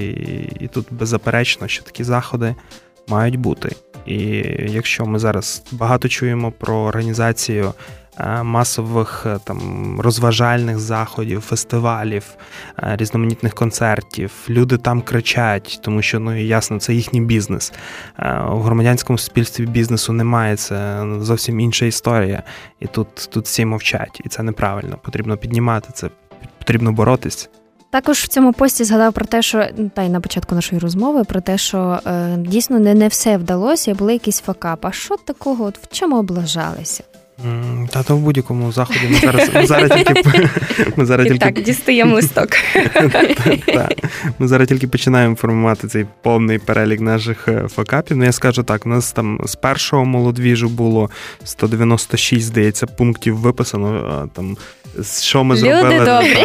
І 0.60 0.70
тут 0.74 0.88
беззаперечно, 0.92 1.68
що 1.68 1.84
такі 1.84 2.04
заходи 2.04 2.56
мають 3.08 3.36
бути. 3.36 3.76
І 4.06 4.18
якщо 4.68 5.06
ми 5.06 5.20
зараз 5.20 5.64
багато 5.72 6.08
чуємо 6.08 6.52
про 6.52 6.76
організацію 6.78 7.74
Е, 8.20 8.44
масових 8.44 9.24
е, 9.26 9.40
там 9.44 10.02
розважальних 10.02 10.80
заходів, 10.80 11.42
фестивалів, 11.42 12.24
е, 12.84 12.96
різноманітних 12.96 13.54
концертів. 13.54 14.32
Люди 14.50 14.78
там 14.78 15.02
кричать, 15.02 15.80
тому 15.84 16.02
що 16.02 16.20
ну 16.20 16.36
ясно, 16.36 16.80
це 16.80 16.94
їхній 16.94 17.22
бізнес. 17.22 17.74
У 18.52 18.60
громадянському 18.60 19.18
суспільстві 19.18 19.66
бізнесу 19.66 20.14
немає. 20.14 20.56
Це 20.56 21.06
зовсім 21.20 21.60
інша 21.60 21.86
історія. 21.86 22.44
І 22.80 22.88
тут, 22.88 23.08
тут 23.32 23.46
всі 23.46 23.66
мовчать, 23.66 24.22
і 24.26 24.30
це 24.30 24.44
неправильно. 24.44 24.98
Потрібно 25.04 25.38
піднімати 25.38 25.90
це, 25.94 26.10
потрібно 26.58 26.92
боротись. 26.92 27.50
Також 27.90 28.18
в 28.18 28.28
цьому 28.28 28.54
пості 28.54 28.84
згадав 28.84 29.14
про 29.14 29.26
те, 29.26 29.42
що 29.42 29.66
та 29.94 30.02
й 30.02 30.10
на 30.10 30.20
початку 30.20 30.56
нашої 30.56 30.80
розмови 30.80 31.24
про 31.24 31.42
те, 31.42 31.58
що 31.58 32.00
е, 32.06 32.36
дійсно 32.38 32.80
не 32.80 32.94
не 32.94 33.08
все 33.08 33.38
вдалося, 33.38 33.96
були 33.96 34.14
якісь 34.14 34.40
факапи. 34.42 34.88
А 34.88 34.92
що 34.92 35.18
такого? 35.18 35.66
От 35.66 35.78
в 35.78 35.88
чому 35.92 36.18
облажалися? 36.18 37.04
Та 37.90 38.04
то 38.04 38.16
в 38.16 38.20
будь-якому 38.20 38.72
заході 38.72 39.00
ми 39.10 39.20
зараз 39.20 39.50
ми 39.54 39.68
зараз 39.68 39.92
тільки 39.92 40.50
ми 40.96 41.06
зараз 41.06 41.28
тільки... 41.28 41.40
так 41.40 41.62
дістаємо 41.62 42.16
листок. 42.16 42.50
Ми 44.40 44.48
зараз 44.48 44.68
тільки 44.68 44.88
починаємо 44.88 45.36
формувати 45.36 45.88
цей 45.88 46.06
повний 46.22 46.60
перелік 46.60 47.02
наших 47.02 47.48
е, 47.48 47.68
факапів. 47.68 48.18
Ну 48.18 48.26
я 48.26 48.32
скажу 48.32 48.64
так: 48.64 48.86
у 48.86 48.90
нас 48.90 49.12
там 49.12 49.40
з 49.46 49.56
першого 49.56 50.06
молодвіжу 50.06 50.70
було 50.70 51.10
196, 51.44 52.46
здається, 52.46 52.88
пунктів 52.88 53.38
виписано. 53.38 54.30
Там 54.34 54.58
що 55.22 55.44
ми 55.44 55.56
Люди 55.56 55.70
зробили. 55.70 56.06
добрі. 56.06 56.38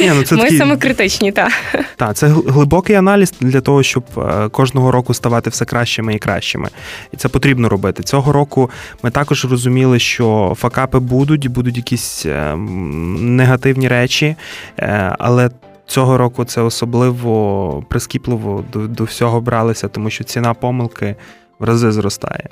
Ні, 0.00 0.12
ну 0.14 0.22
це 0.22 0.36
Ми 0.36 0.42
такі... 0.42 0.58
самокритичні, 0.58 1.32
так. 1.32 1.52
Так, 1.96 2.16
це 2.16 2.26
глибокий 2.26 2.96
аналіз 2.96 3.32
для 3.40 3.60
того, 3.60 3.82
щоб 3.82 4.04
е, 4.16 4.48
кожного 4.48 4.90
року 4.90 5.14
ставати 5.14 5.50
все 5.50 5.64
кращими 5.64 6.14
і 6.14 6.18
кращими. 6.18 6.68
І 7.12 7.16
це 7.16 7.28
потрібно 7.28 7.68
робити. 7.68 8.02
Цього 8.02 8.32
року 8.32 8.70
ми 9.02 9.10
також 9.10 9.44
розуміли, 9.44 9.98
що 9.98 10.09
факапи 10.56 10.98
будуть, 10.98 11.46
будуть 11.46 11.76
якісь 11.76 12.26
е, 12.26 12.56
негативні 12.56 13.88
речі, 13.88 14.36
е, 14.78 15.16
але. 15.18 15.50
Цього 15.86 16.18
року 16.18 16.44
це 16.44 16.60
особливо 16.60 17.84
прискіпливо 17.88 18.64
до 18.72 18.86
до 18.86 19.04
всього 19.04 19.40
бралися, 19.40 19.88
тому 19.88 20.10
що 20.10 20.24
ціна 20.24 20.54
помилки 20.54 21.16
в 21.58 21.64
рази 21.64 21.92
зростає. 21.92 22.48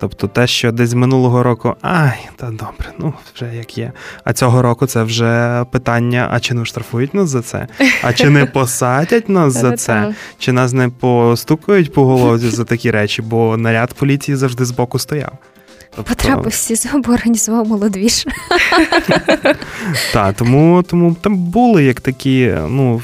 Тобто 0.00 0.28
те, 0.28 0.46
що 0.46 0.72
десь 0.72 0.94
минулого 0.94 1.42
року, 1.42 1.74
ай, 1.82 2.28
та 2.36 2.46
добре, 2.46 2.92
ну 2.98 3.14
вже 3.34 3.54
як 3.56 3.78
є. 3.78 3.92
А 4.24 4.32
цього 4.32 4.62
року 4.62 4.86
це 4.86 5.02
вже 5.02 5.64
питання: 5.70 6.28
а 6.30 6.40
чи 6.40 6.54
не 6.54 6.64
штрафують 6.64 7.14
нас 7.14 7.28
за 7.28 7.42
це? 7.42 7.66
А 8.02 8.12
чи 8.12 8.30
не 8.30 8.46
посадять 8.46 9.28
нас 9.28 9.52
за 9.52 9.76
це? 9.76 10.14
Чи 10.38 10.52
нас 10.52 10.72
не 10.72 10.88
постукають 10.88 11.92
по 11.92 12.04
голові 12.04 12.48
за 12.48 12.64
такі 12.64 12.90
речі? 12.90 13.22
Бо 13.22 13.56
наряд 13.56 13.94
поліції 13.94 14.36
завжди 14.36 14.64
збоку 14.64 14.98
стояв. 14.98 15.32
Тобто... 15.96 16.14
Потрапив 16.14 16.50
всі 16.50 16.76
СІЗО, 16.76 16.98
бо 16.98 17.12
організував 17.12 17.68
молодвіж. 17.68 18.26
Так, 20.12 20.36
тому 20.36 20.82
тому 20.82 21.16
там 21.20 21.36
були 21.36 21.84
як 21.84 22.00
такі, 22.00 22.54
ну 22.68 23.02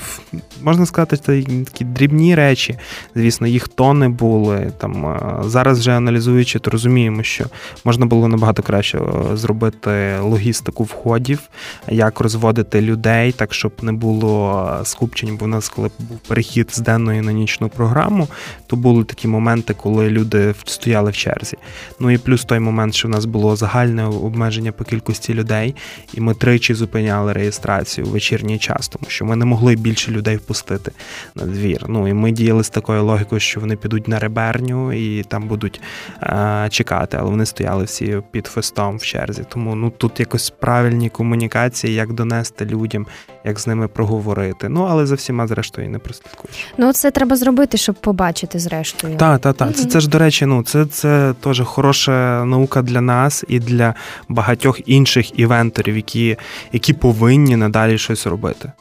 можна 0.63 0.87
сказати, 0.87 1.17
це 1.17 1.43
такі 1.43 1.85
дрібні 1.85 2.35
речі. 2.35 2.79
Звісно, 3.15 3.47
їх 3.47 3.69
тони 3.69 4.09
були. 4.09 4.73
Там 4.79 5.19
Зараз 5.45 5.79
вже 5.79 5.93
аналізуючи, 5.93 6.59
то 6.59 6.71
розуміємо, 6.71 7.23
що 7.23 7.45
можна 7.85 8.07
було 8.07 8.29
набагато 8.29 8.63
краще 8.63 8.99
е, 8.99 9.37
зробити 9.37 10.19
логістику 10.21 10.85
входів, 10.85 11.41
як 11.89 12.21
розводити 12.21 12.81
людей, 12.81 13.33
так 13.33 13.55
щоб 13.55 13.73
не 13.83 13.93
було 13.93 14.71
скупчень. 14.85 15.37
Бо 15.37 15.45
в 15.45 15.49
нас, 15.49 15.69
коли 15.69 15.91
був 15.99 16.19
перехід 16.19 16.75
з 16.75 16.79
денної 16.79 17.21
на 17.21 17.33
нічну 17.33 17.69
програму, 17.69 18.29
то 18.67 18.77
були 18.77 19.05
такі 19.05 19.29
моменти, 19.29 19.75
коли 19.75 20.11
люди 20.11 20.55
стояли 20.65 21.11
в 21.11 21.17
черзі. 21.17 21.57
Ну 22.01 22.11
і 22.11 22.19
плюс 22.19 22.45
той 22.45 22.59
момент, 22.59 22.95
що 22.95 23.09
в 23.09 23.11
нас 23.11 23.25
було 23.25 23.57
загальне 23.57 24.05
обмеження 24.05 24.73
по 24.73 24.85
кількості 24.85 25.35
людей, 25.35 25.75
і 26.15 26.21
ми 26.21 26.35
тричі 26.35 26.75
зупиняли 26.75 27.33
реєстрацію 27.33 28.07
в 28.07 28.11
вечірній 28.11 28.59
час, 28.59 28.89
тому 28.89 29.11
що 29.11 29.25
ми 29.25 29.37
не 29.37 29.45
могли 29.45 29.77
більше 29.77 30.11
людей 30.11 30.20
впустити 30.29 30.93
на 31.35 31.45
двір. 31.45 31.85
Ну 31.89 32.09
і 32.09 32.13
ми 32.13 32.33
діяли 32.33 32.65
з 32.65 32.71
такою 32.71 33.05
логікою, 33.05 33.41
що 33.41 33.61
вони 33.61 33.77
підуть 33.77 34.09
на 34.09 34.19
реберню 34.19 34.93
і 34.93 35.23
там 35.23 35.49
будуть 35.49 35.81
а, 36.21 36.69
чекати, 36.71 37.17
але 37.21 37.31
вони 37.31 37.47
стояли 37.47 37.85
всі 37.85 38.23
під 38.31 38.47
фестом 38.47 38.97
в 38.99 39.03
черзі. 39.03 39.43
Тому 39.49 39.75
ну 39.75 39.91
тут 39.91 40.21
якось 40.21 40.51
правильні 40.51 41.09
комунікації, 41.09 41.95
як 41.95 42.13
донести 42.13 42.65
людям, 42.65 43.07
як 43.45 43.61
з 43.61 43.67
ними 43.67 43.89
проговорити. 43.89 44.69
Ну 44.69 44.87
але 44.91 45.07
за 45.07 45.15
всіма, 45.15 45.47
зрештою, 45.47 45.91
не 45.91 45.99
прослідкуєш. 45.99 46.67
Ну 46.79 46.93
це 46.93 47.11
треба 47.11 47.37
зробити, 47.37 47.77
щоб 47.77 47.95
побачити 47.95 48.59
зрештою. 48.59 49.17
Так, 49.17 49.41
так, 49.41 49.57
так. 49.57 49.77
Це 49.77 49.85
це 49.85 50.01
ж 50.01 50.09
до 50.09 50.19
речі, 50.19 50.47
ну 50.47 50.63
це 50.63 50.87
це 50.87 51.35
теж 51.41 51.61
хороша 51.61 52.45
наука 52.45 52.83
для 52.83 53.01
нас 53.01 53.45
і 53.49 53.59
для 53.59 53.95
багатьох 54.29 54.89
інших 54.89 55.39
івенторів, 55.39 55.97
які, 55.97 56.37
які 56.73 56.93
повинні 56.93 57.57
надалі 57.57 57.99
щось 57.99 58.27
робити. 58.27 58.73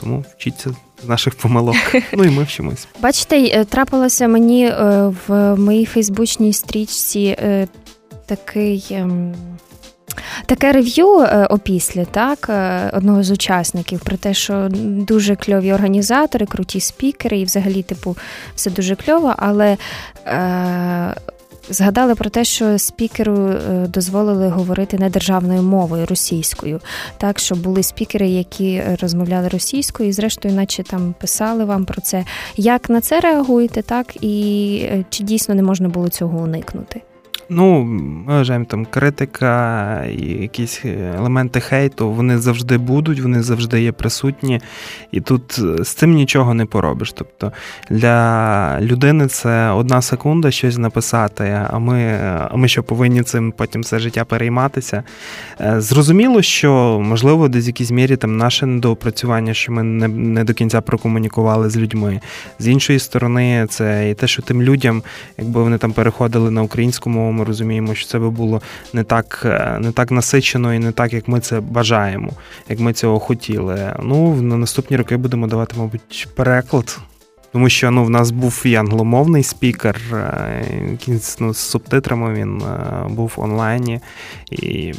Тому 0.00 0.24
вчіться 0.36 0.70
з 1.04 1.08
наших 1.08 1.34
помилок. 1.34 1.76
Ну 2.12 2.24
і 2.24 2.30
ми 2.30 2.42
вчимось. 2.42 2.88
Бачите, 3.00 3.40
е, 3.40 3.64
трапилося 3.64 4.28
мені 4.28 4.66
е, 4.66 5.12
в 5.28 5.56
моїй 5.56 5.86
фейсбучній 5.86 6.52
стрічці 6.52 7.36
е, 7.42 7.68
такий. 8.26 8.86
Ем, 8.90 9.34
таке 10.46 10.72
рев'ю 10.72 11.08
опісля 11.50 12.04
так, 12.04 12.50
одного 12.92 13.22
з 13.22 13.30
учасників 13.30 14.00
про 14.00 14.16
те, 14.16 14.34
що 14.34 14.68
дуже 14.82 15.36
кльові 15.36 15.72
організатори, 15.72 16.46
круті 16.46 16.80
спікери, 16.80 17.38
і 17.38 17.44
взагалі, 17.44 17.82
типу, 17.82 18.16
все 18.54 18.70
дуже 18.70 18.96
кльово, 18.96 19.34
але 19.36 19.76
згадали 21.70 22.14
про 22.14 22.30
те, 22.30 22.44
що 22.44 22.78
спікеру 22.78 23.36
е, 23.36 23.86
дозволили 23.88 24.48
говорити 24.48 24.98
не 24.98 25.10
державною 25.10 25.62
мовою 25.62 26.06
російською, 26.06 26.80
так 27.18 27.38
що 27.38 27.54
були 27.54 27.82
спікери, 27.82 28.28
які 28.28 28.82
розмовляли 29.00 29.48
російською, 29.48 30.08
і 30.08 30.12
зрештою, 30.12 30.54
наче 30.54 30.82
там 30.82 31.14
писали 31.20 31.64
вам 31.64 31.84
про 31.84 32.02
це. 32.02 32.24
Як 32.56 32.90
на 32.90 33.00
це 33.00 33.20
реагуєте, 33.20 33.82
так 33.82 34.24
і 34.24 34.80
е, 34.84 35.04
чи 35.10 35.24
дійсно 35.24 35.54
не 35.54 35.62
можна 35.62 35.88
було 35.88 36.08
цього 36.08 36.38
уникнути? 36.38 37.02
Ну, 37.50 37.82
ми 37.82 38.36
вважаємо, 38.36 38.64
там 38.64 38.84
критика 38.84 40.04
і 40.04 40.26
якісь 40.26 40.84
елементи 40.84 41.60
хейту, 41.60 42.10
вони 42.10 42.38
завжди 42.38 42.78
будуть, 42.78 43.20
вони 43.20 43.42
завжди 43.42 43.82
є 43.82 43.92
присутні, 43.92 44.60
і 45.12 45.20
тут 45.20 45.58
е, 45.58 45.84
з 45.84 45.88
цим 45.88 46.12
нічого 46.14 46.54
не 46.54 46.66
поробиш. 46.66 47.12
Тобто 47.12 47.52
для 47.90 48.78
людини 48.80 49.26
це 49.26 49.70
одна 49.70 50.02
секунда 50.02 50.50
щось 50.50 50.78
написати, 50.78 51.66
а 51.70 51.78
ми 51.78 52.18
а 52.50 52.56
ми 52.56 52.68
що 52.68 52.82
повинні 52.82 53.22
цим 53.22 53.52
потім 53.52 53.82
все 53.82 53.98
життя 53.98 54.24
перейматися. 54.24 55.02
Е, 55.60 55.80
зрозуміло, 55.80 56.42
що 56.42 57.00
можливо 57.04 57.48
десь 57.48 57.66
в 57.66 57.66
якійсь 57.66 57.90
мірі 57.90 58.16
там 58.16 58.36
наше 58.36 58.66
недоопрацювання, 58.66 59.54
що 59.54 59.72
ми 59.72 59.82
не, 59.82 60.08
не 60.08 60.44
до 60.44 60.54
кінця 60.54 60.80
прокомунікували 60.80 61.70
з 61.70 61.76
людьми. 61.76 62.20
З 62.58 62.68
іншої 62.68 62.98
сторони, 62.98 63.66
це 63.70 64.10
і 64.10 64.14
те, 64.14 64.26
що 64.26 64.42
тим 64.42 64.62
людям, 64.62 65.02
якби 65.38 65.62
вони 65.62 65.78
там 65.78 65.92
переходили 65.92 66.50
на 66.50 66.62
українську 66.62 67.10
мову 67.10 67.37
ми 67.38 67.44
розуміємо, 67.44 67.94
що 67.94 68.06
це 68.06 68.18
би 68.18 68.30
було 68.30 68.62
не 68.92 69.04
так 69.04 69.42
е, 69.44 69.78
не 69.80 69.92
так 69.92 70.10
насичено 70.10 70.74
і 70.74 70.78
не 70.78 70.92
так, 70.92 71.12
як 71.12 71.28
ми 71.28 71.40
це 71.40 71.60
бажаємо, 71.60 72.30
як 72.68 72.80
ми 72.80 72.92
цього 72.92 73.18
хотіли. 73.18 73.94
Ну, 74.02 74.42
на 74.42 74.56
наступні 74.56 74.96
роки 74.96 75.16
будемо 75.16 75.46
давати, 75.46 75.76
мабуть, 75.78 76.28
переклад. 76.34 76.98
Тому 77.52 77.68
що 77.68 77.90
ну, 77.90 78.04
в 78.04 78.10
нас 78.10 78.30
був 78.30 78.62
і 78.64 78.74
англомовний 78.74 79.42
спікер, 79.42 80.00
е, 80.12 80.98
ну, 81.38 81.54
з 81.54 81.58
субтитрами 81.58 82.34
він 82.34 82.62
е, 82.62 83.06
був 83.08 83.32
онлайні. 83.36 84.00
І, 84.50 84.94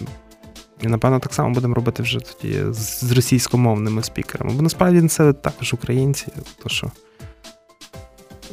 і, 0.82 0.88
напевно, 0.88 1.20
так 1.20 1.34
само 1.34 1.54
будемо 1.54 1.74
робити 1.74 2.04
вже 2.04 2.20
тоді 2.20 2.64
з 2.72 3.12
російськомовними 3.12 4.04
спікерами. 4.04 4.54
Бо 4.56 4.62
насправді 4.62 5.08
це 5.08 5.34
також 5.34 5.74
українці, 5.74 6.28
то 6.64 6.70
що 6.70 6.92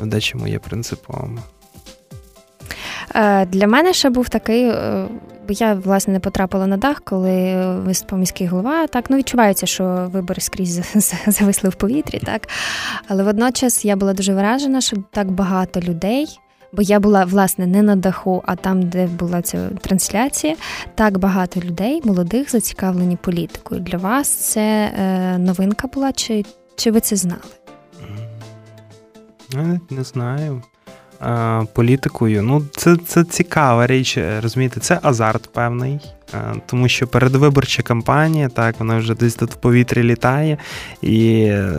в 0.01 0.07
дечому 0.07 0.49
є. 0.49 0.61
Е, 3.17 3.47
для 3.47 3.67
мене 3.67 3.93
ще 3.93 4.11
був 4.11 4.29
такий, 4.29 4.65
е, 4.65 5.07
бо 5.49 5.55
я 5.55 5.75
власне 5.75 6.13
не 6.13 6.21
потрапила 6.21 6.67
на 6.67 6.77
дах, 6.77 7.01
коли 7.05 7.67
виступав 7.77 8.19
міський 8.19 8.47
голова. 8.47 8.87
Так 8.87 9.11
ну 9.11 9.17
відчувається, 9.17 9.67
що 9.67 10.09
вибори 10.13 10.41
скрізь 10.41 10.81
зависли 11.27 11.71
в 11.71 11.75
повітрі, 11.75 12.19
так 12.19 12.49
але 13.09 13.23
водночас 13.23 13.85
я 13.85 13.97
була 13.97 14.13
дуже 14.13 14.35
вражена, 14.35 14.81
що 14.81 14.97
так 15.11 15.31
багато 15.31 15.81
людей. 15.81 16.39
Бо 16.73 16.83
я 16.83 17.01
була 17.01 17.25
власне 17.25 17.67
не 17.67 17.83
на 17.83 17.97
даху, 17.97 18.43
а 18.47 18.57
там, 18.57 18.83
де 18.83 19.07
була 19.07 19.43
ця 19.43 19.69
трансляція, 19.81 20.57
так 20.95 21.19
багато 21.19 21.61
людей, 21.61 22.01
молодих, 22.05 22.51
зацікавлені 22.51 23.17
політикою. 23.17 23.81
Для 23.81 23.99
вас 23.99 24.29
це 24.29 24.61
е, 24.61 25.39
новинка 25.39 25.89
була, 25.89 26.13
чи 26.13 26.45
чи 26.77 26.91
ви 26.91 27.01
це 27.01 27.17
знали? 27.17 27.41
Не 29.91 30.05
знаю 30.05 30.63
політикою. 31.73 32.43
Ну, 32.43 32.63
це 32.77 32.97
це 32.97 33.25
цікава 33.25 33.87
річ, 33.87 34.19
розумієте, 34.43 34.81
це 34.81 34.99
азарт 35.03 35.53
певний. 35.53 36.01
Е, 36.35 36.55
тому 36.67 36.89
що 36.89 37.07
передвиборча 37.07 37.83
кампанія, 37.83 38.49
так, 38.49 38.75
вона 38.79 38.99
вже 38.99 39.15
десь 39.15 39.35
тут 39.35 39.51
в 39.51 39.55
повітрі 39.55 40.03
літає, 40.03 40.59
і 41.03 41.33
е, 41.41 41.71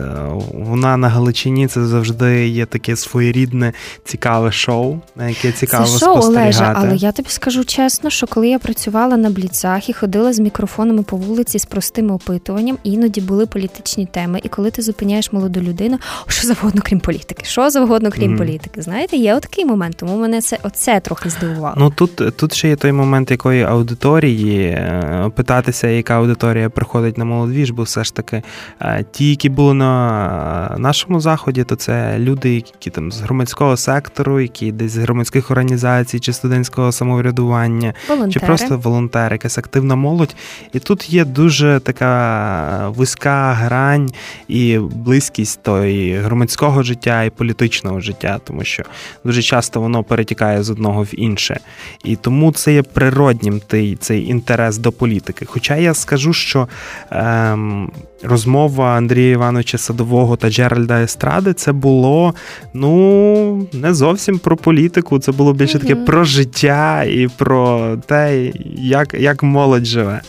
вона 0.52 0.96
на 0.96 1.08
Галичині 1.08 1.66
це 1.66 1.86
завжди 1.86 2.48
є 2.48 2.66
таке 2.66 2.96
своєрідне 2.96 3.72
цікаве 4.04 4.52
шоу, 4.52 4.98
на 5.16 5.28
яке 5.28 5.52
цікаво 5.52 5.84
це 5.86 5.98
шоу, 5.98 6.12
спостерігати. 6.12 6.42
Олежа, 6.42 6.74
але 6.76 6.96
я 6.96 7.12
тобі 7.12 7.28
скажу 7.28 7.64
чесно, 7.64 8.10
що 8.10 8.26
коли 8.26 8.48
я 8.48 8.58
працювала 8.58 9.16
на 9.16 9.30
бліцах 9.30 9.88
і 9.88 9.92
ходила 9.92 10.32
з 10.32 10.38
мікрофонами 10.38 11.02
по 11.02 11.16
вулиці 11.16 11.58
з 11.58 11.64
простим 11.64 12.10
опитуванням, 12.10 12.78
іноді 12.82 13.20
були 13.20 13.46
політичні 13.46 14.06
теми. 14.06 14.40
І 14.42 14.48
коли 14.48 14.70
ти 14.70 14.82
зупиняєш 14.82 15.32
молоду 15.32 15.60
людину, 15.60 15.98
що 16.26 16.46
завгодно, 16.46 16.82
крім 16.84 17.00
політики, 17.00 17.44
що 17.44 17.70
завгодно, 17.70 18.10
крім 18.10 18.34
mm. 18.34 18.38
політики. 18.38 18.82
Знаєте, 18.82 19.16
є 19.16 19.34
отакий 19.34 19.64
момент, 19.64 19.96
тому 19.96 20.16
мене 20.16 20.40
це 20.40 20.58
оце 20.62 21.00
трохи 21.00 21.30
здивувало. 21.30 21.74
Ну 21.78 21.90
тут, 21.90 22.36
тут 22.36 22.54
ще 22.54 22.68
є 22.68 22.76
той 22.76 22.92
момент, 22.92 23.30
якої 23.30 23.62
аудиторії 23.62 24.37
аудиторії, 24.38 24.66
е, 24.66 25.30
питатися, 25.34 25.88
яка 25.88 26.14
аудиторія 26.14 26.70
приходить 26.70 27.18
на 27.18 27.24
молодвіж, 27.24 27.70
бо 27.70 27.82
все 27.82 28.04
ж 28.04 28.14
таки 28.14 28.42
е, 28.80 29.04
ті, 29.12 29.30
які 29.30 29.48
були 29.48 29.74
на 29.74 30.74
нашому 30.78 31.20
заході, 31.20 31.64
то 31.64 31.76
це 31.76 32.18
люди, 32.18 32.54
які 32.54 32.90
там 32.90 33.12
з 33.12 33.20
громадського 33.20 33.76
сектору, 33.76 34.40
які 34.40 34.72
десь 34.72 34.92
з 34.92 34.96
громадських 34.96 35.50
організацій 35.50 36.20
чи 36.20 36.32
студентського 36.32 36.92
самоврядування, 36.92 37.94
волонтери. 38.08 38.32
чи 38.32 38.40
просто 38.40 38.78
волонтери, 38.78 39.34
якась 39.34 39.58
активна 39.58 39.96
молодь. 39.96 40.36
І 40.72 40.78
тут 40.78 41.10
є 41.10 41.24
дуже 41.24 41.80
така 41.84 42.88
вузька 42.88 43.52
грань 43.52 44.10
і 44.48 44.78
близькість 44.78 45.62
тої 45.62 46.16
громадського 46.16 46.82
життя 46.82 47.24
і 47.24 47.30
політичного 47.30 48.00
життя, 48.00 48.40
тому 48.44 48.64
що 48.64 48.82
дуже 49.24 49.42
часто 49.42 49.80
воно 49.80 50.02
перетікає 50.02 50.62
з 50.62 50.70
одного 50.70 51.02
в 51.02 51.20
інше. 51.20 51.60
І 52.04 52.16
тому 52.16 52.52
це 52.52 52.74
є 52.74 52.82
природнім 52.82 53.60
цей 54.00 54.27
інтерес 54.28 54.78
до 54.78 54.92
політики. 54.92 55.44
Хоча 55.44 55.76
я 55.76 55.94
скажу, 55.94 56.32
що 56.32 56.68
ем, 57.10 57.90
розмова 58.22 58.96
Андрія 58.96 59.30
Івановича 59.30 59.78
Садового 59.78 60.36
та 60.36 60.50
Джеральда 60.50 61.02
Естради 61.02 61.52
це 61.52 61.72
було 61.72 62.34
ну 62.74 63.68
не 63.72 63.94
зовсім 63.94 64.38
про 64.38 64.56
політику, 64.56 65.18
це 65.18 65.32
було 65.32 65.52
більше 65.52 65.78
таке 65.78 65.96
про 65.96 66.24
життя 66.24 67.04
і 67.04 67.28
про 67.28 67.96
те, 68.06 68.52
як 68.76 69.14
як 69.14 69.42
молодь 69.42 69.84
живе. 69.84 70.20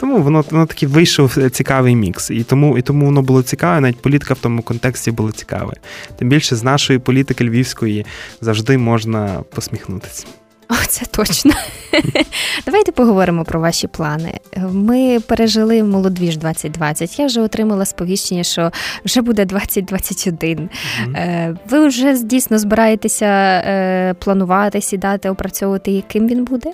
Тому 0.00 0.22
воно 0.22 0.44
воно 0.50 0.66
таки 0.66 0.86
вийшов 0.86 1.50
цікавий 1.50 1.96
мікс. 1.96 2.30
І 2.30 2.42
тому 2.42 2.78
і 2.78 2.82
тому 2.82 3.04
воно 3.04 3.22
було 3.22 3.42
цікаве, 3.42 3.80
навіть 3.80 4.02
політика 4.02 4.34
в 4.34 4.38
тому 4.38 4.62
контексті 4.62 5.10
була 5.10 5.32
цікава. 5.32 5.72
Тим 6.18 6.28
більше 6.28 6.56
з 6.56 6.62
нашої 6.62 6.98
політики 6.98 7.44
львівської 7.44 8.06
завжди 8.40 8.78
можна 8.78 9.42
посміхнутися. 9.54 10.26
О, 10.70 10.74
це 10.88 11.06
точно. 11.06 11.52
Давайте 12.66 12.92
поговоримо 12.92 13.44
про 13.44 13.60
ваші 13.60 13.86
плани. 13.86 14.34
Ми 14.72 15.20
пережили 15.20 15.82
молодвіж 15.82 16.36
2020. 16.36 17.18
Я 17.18 17.26
вже 17.26 17.40
отримала 17.40 17.84
сповіщення, 17.84 18.42
що 18.42 18.70
вже 19.04 19.22
буде 19.22 19.44
2021. 19.44 20.58
Mm-hmm. 20.58 21.56
Ви 21.68 21.86
вже 21.86 22.22
дійсно 22.22 22.58
збираєтеся 22.58 23.26
е, 23.26 24.14
планувати, 24.14 24.80
сідати, 24.80 25.30
опрацьовувати, 25.30 25.90
яким 25.90 26.28
він 26.28 26.44
буде? 26.44 26.72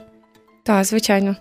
Так, 0.63 0.85
звичайно. 0.85 1.37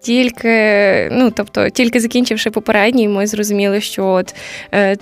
Тільки, 0.00 1.08
ну 1.12 1.30
тобто, 1.30 1.70
тільки 1.70 2.00
закінчивши 2.00 2.50
попередній, 2.50 3.08
ми 3.08 3.26
зрозуміли, 3.26 3.80
що 3.80 4.06
от 4.06 4.34
е, 4.74 4.96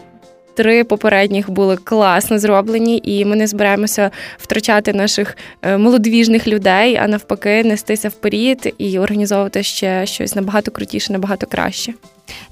три 0.57 0.85
попередніх 0.85 1.51
були 1.51 1.77
класно 1.77 2.39
зроблені, 2.39 3.01
і 3.05 3.25
ми 3.25 3.37
не 3.37 3.47
збираємося 3.47 4.11
втрачати 4.39 4.93
наших 4.93 5.37
е, 5.63 5.79
молодвіжних 5.79 6.49
людей, 6.49 6.97
а 6.97 7.09
навпаки, 7.09 7.65
нестися 7.65 8.09
вперед 8.09 8.75
і 8.79 8.99
організовувати 8.99 9.63
ще 9.63 10.07
щось 10.07 10.35
набагато 10.35 10.71
крутіше, 10.71 11.13
набагато 11.13 11.47
краще. 11.47 11.93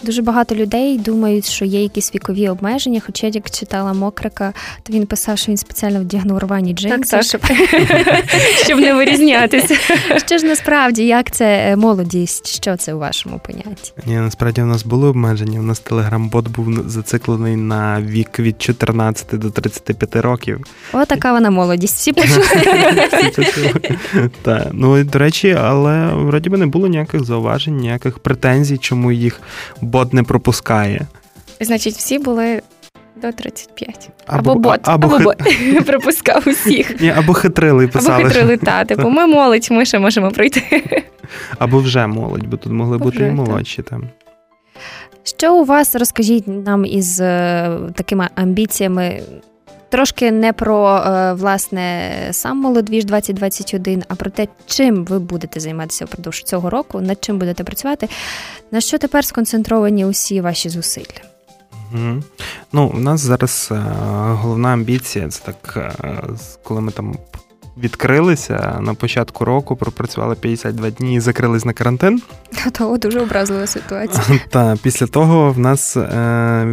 Дуже 0.03 0.23
багато 0.23 0.55
людей 0.55 0.99
думають, 0.99 1.47
що 1.47 1.65
є 1.65 1.83
якісь 1.83 2.15
вікові 2.15 2.49
обмеження. 2.49 3.01
Хоча 3.07 3.27
як 3.27 3.51
читала 3.51 3.93
Мокрика, 3.93 4.53
то 4.83 4.93
він 4.93 5.07
писав, 5.07 5.39
що 5.39 5.51
він 5.51 5.57
спеціально 5.57 6.01
вдягнув 6.01 6.39
рвані 6.39 6.73
джинси. 6.73 7.17
Так, 7.17 7.23
щоб... 7.23 7.41
щоб 8.65 8.79
не 8.81 8.95
вирізнятися. 8.95 9.75
Що 10.27 10.39
ж 10.39 10.47
насправді, 10.47 11.07
як 11.07 11.31
це 11.31 11.45
е, 11.45 11.77
молодість? 11.77 12.49
Що 12.49 12.77
це 12.77 12.95
у 12.95 12.99
вашому 12.99 13.39
понятті? 13.39 13.93
Ні, 14.07 14.17
насправді 14.17 14.63
у 14.63 14.67
нас 14.67 14.85
були 14.85 15.09
обмеження. 15.09 15.61
У 15.61 15.63
нас 15.63 15.81
телеграм-бот 15.81 16.49
був 16.49 16.89
зациклений 16.89 17.57
на 17.57 18.01
вік 18.01 18.39
від 18.39 18.63
14 18.63 19.39
до 19.39 19.51
35 19.51 20.17
років. 20.17 20.67
О, 20.93 21.05
така 21.05 21.33
вона 21.33 21.51
молодість. 21.51 21.97
Всі 21.97 22.13
почули. 22.13 22.45
Так, 24.43 24.69
ну 24.73 25.05
до 25.05 25.19
речі, 25.19 25.57
але 25.61 26.09
вроді 26.15 26.51
би 26.51 26.59
не 26.59 26.67
було 26.67 26.87
ніяких 26.87 27.25
зауважень, 27.25 27.77
ніяких 27.77 28.19
претензій, 28.19 28.79
чому 28.79 29.13
їх 29.13 29.41
бот 29.81 30.13
не 30.13 30.23
пропускає. 30.23 31.07
Значить, 31.61 31.95
всі 31.95 32.19
були 32.19 32.63
до 33.17 33.33
35. 33.33 34.11
Або, 34.27 34.51
або 34.51 34.61
бот, 34.61 34.81
або, 34.83 35.07
або 35.07 35.25
бот 35.25 35.37
пропускав 35.87 36.43
усіх. 36.47 37.01
Ні, 37.01 37.11
Або 37.11 37.35
хитрили 37.35 37.89
писали. 37.89 38.21
Або 38.21 38.29
хитрили, 38.29 38.57
та, 38.57 38.85
типу, 38.85 39.09
ми 39.11 39.27
молодь, 39.27 39.69
ми 39.71 39.85
ще 39.85 39.99
можемо 39.99 40.31
пройти. 40.31 40.83
Або 41.59 41.79
вже 41.79 42.07
молодь, 42.07 42.47
бо 42.47 42.57
тут 42.57 42.73
могли 42.73 42.99
бути 42.99 43.17
вже, 43.17 43.27
і 43.27 43.31
молодші 43.31 43.83
там. 43.83 44.03
Що 45.23 45.55
у 45.55 45.65
вас 45.65 45.95
розкажіть 45.95 46.49
нам 46.49 46.85
із 46.85 47.21
е, 47.21 47.71
такими 47.95 48.29
амбіціями 48.35 49.23
Трошки 49.95 50.31
не 50.31 50.53
про 50.53 50.97
е, 50.97 51.33
власне 51.33 52.11
сам 52.31 52.59
молодвіж 52.59 53.05
2021, 53.05 54.05
а 54.09 54.15
про 54.15 54.31
те, 54.31 54.49
чим 54.67 55.05
ви 55.05 55.19
будете 55.19 55.61
займатися 55.61 56.05
впродовж 56.05 56.43
цього 56.43 56.71
року, 56.71 57.01
над 57.01 57.25
чим 57.25 57.39
будете 57.39 57.65
працювати. 57.65 58.09
На 58.71 58.81
що 58.81 58.99
тепер 58.99 59.25
сконцентровані 59.25 60.05
усі 60.05 60.41
ваші 60.41 60.69
зусилля? 60.69 61.23
Угу. 61.95 62.23
Ну, 62.73 62.93
у 62.95 62.99
нас 62.99 63.21
зараз 63.21 63.69
е, 63.73 63.75
головна 64.33 64.69
амбіція 64.69 65.29
це 65.29 65.43
так, 65.45 65.75
е, 65.77 66.23
коли 66.63 66.81
ми 66.81 66.93
там 66.93 67.17
відкрилися 67.77 68.79
на 68.81 68.95
початку 68.95 69.45
року, 69.45 69.77
пропрацювали 69.77 70.35
52 70.35 70.91
дні 70.91 71.15
і 71.15 71.21
закрились 71.21 71.65
на 71.65 71.73
карантин. 71.73 72.23
Того 72.73 72.99
дуже 72.99 73.21
образлива 73.21 73.67
ситуація. 73.67 74.41
Та 74.51 74.77
після 74.83 75.07
того 75.07 75.53
в 75.53 75.59
нас 75.59 75.97
е, 75.97 76.73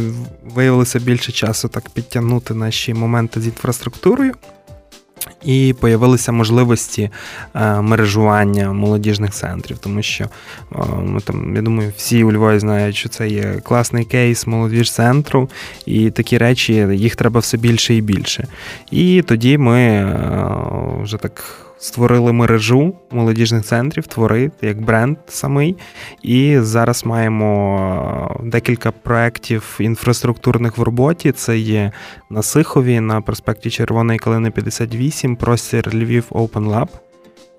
виявилося 0.54 0.98
більше 0.98 1.32
часу 1.32 1.68
так 1.68 1.88
підтягнути 1.90 2.54
наші 2.54 2.94
моменти 2.94 3.40
з 3.40 3.46
інфраструктурою. 3.46 4.34
І 5.44 5.74
появилися 5.80 6.32
можливості 6.32 7.10
е, 7.54 7.80
мережування 7.80 8.72
молодіжних 8.72 9.30
центрів, 9.30 9.78
тому 9.78 10.02
що 10.02 10.24
е, 10.24 10.78
ми 11.04 11.20
там, 11.20 11.56
я 11.56 11.62
думаю, 11.62 11.92
всі 11.96 12.24
у 12.24 12.32
Львові 12.32 12.58
знають, 12.58 12.96
що 12.96 13.08
це 13.08 13.28
є 13.28 13.60
класний 13.62 14.04
кейс 14.04 14.46
молодіж 14.46 14.92
центру, 14.92 15.50
і 15.86 16.10
такі 16.10 16.38
речі 16.38 16.72
їх 16.92 17.16
треба 17.16 17.40
все 17.40 17.56
більше 17.56 17.94
і 17.94 18.00
більше. 18.00 18.46
І 18.90 19.22
тоді 19.22 19.58
ми 19.58 19.80
е, 19.80 20.16
вже 21.02 21.16
так 21.16 21.62
створили 21.82 22.32
мережу 22.32 22.94
молодіжних 23.10 23.64
центрів, 23.64 24.06
творити 24.06 24.66
як 24.66 24.82
бренд 24.82 25.16
самий. 25.28 25.76
І 26.22 26.58
зараз 26.60 27.06
маємо 27.06 28.38
е, 28.40 28.48
декілька 28.48 28.90
проєктів 28.90 29.76
інфраструктурних 29.80 30.78
в 30.78 30.82
роботі. 30.82 31.32
Це 31.32 31.58
є 31.58 31.92
на 32.30 32.42
Сихові, 32.42 33.00
на 33.00 33.20
проспекті 33.20 33.70
Червоної 33.70 34.18
Калини 34.18 34.50
58, 34.50 35.36
простір 35.36 35.94
Львів 35.94 36.24
Open 36.30 36.70
Lab. 36.70 36.88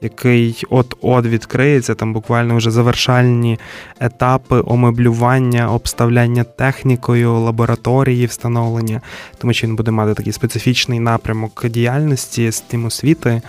Який 0.02 0.64
от-от 0.70 1.26
відкриється, 1.26 1.96
там 1.96 2.14
буквально 2.14 2.58
вже 2.58 2.72
завершальні 2.72 3.60
етапи 4.00 4.64
омеблювання, 4.66 5.72
обставляння 5.72 6.44
технікою, 6.44 7.40
лабораторії, 7.40 8.26
встановлення, 8.26 9.02
тому 9.38 9.54
що 9.54 9.68
він 9.68 9.76
буде 9.76 9.92
мати 9.92 10.14
такий 10.14 10.34
специфічний 10.34 11.00
напрямок 11.00 11.66
діяльності 11.68 12.52
з 12.52 12.62
тим 12.62 12.86
освіти. 12.86 13.42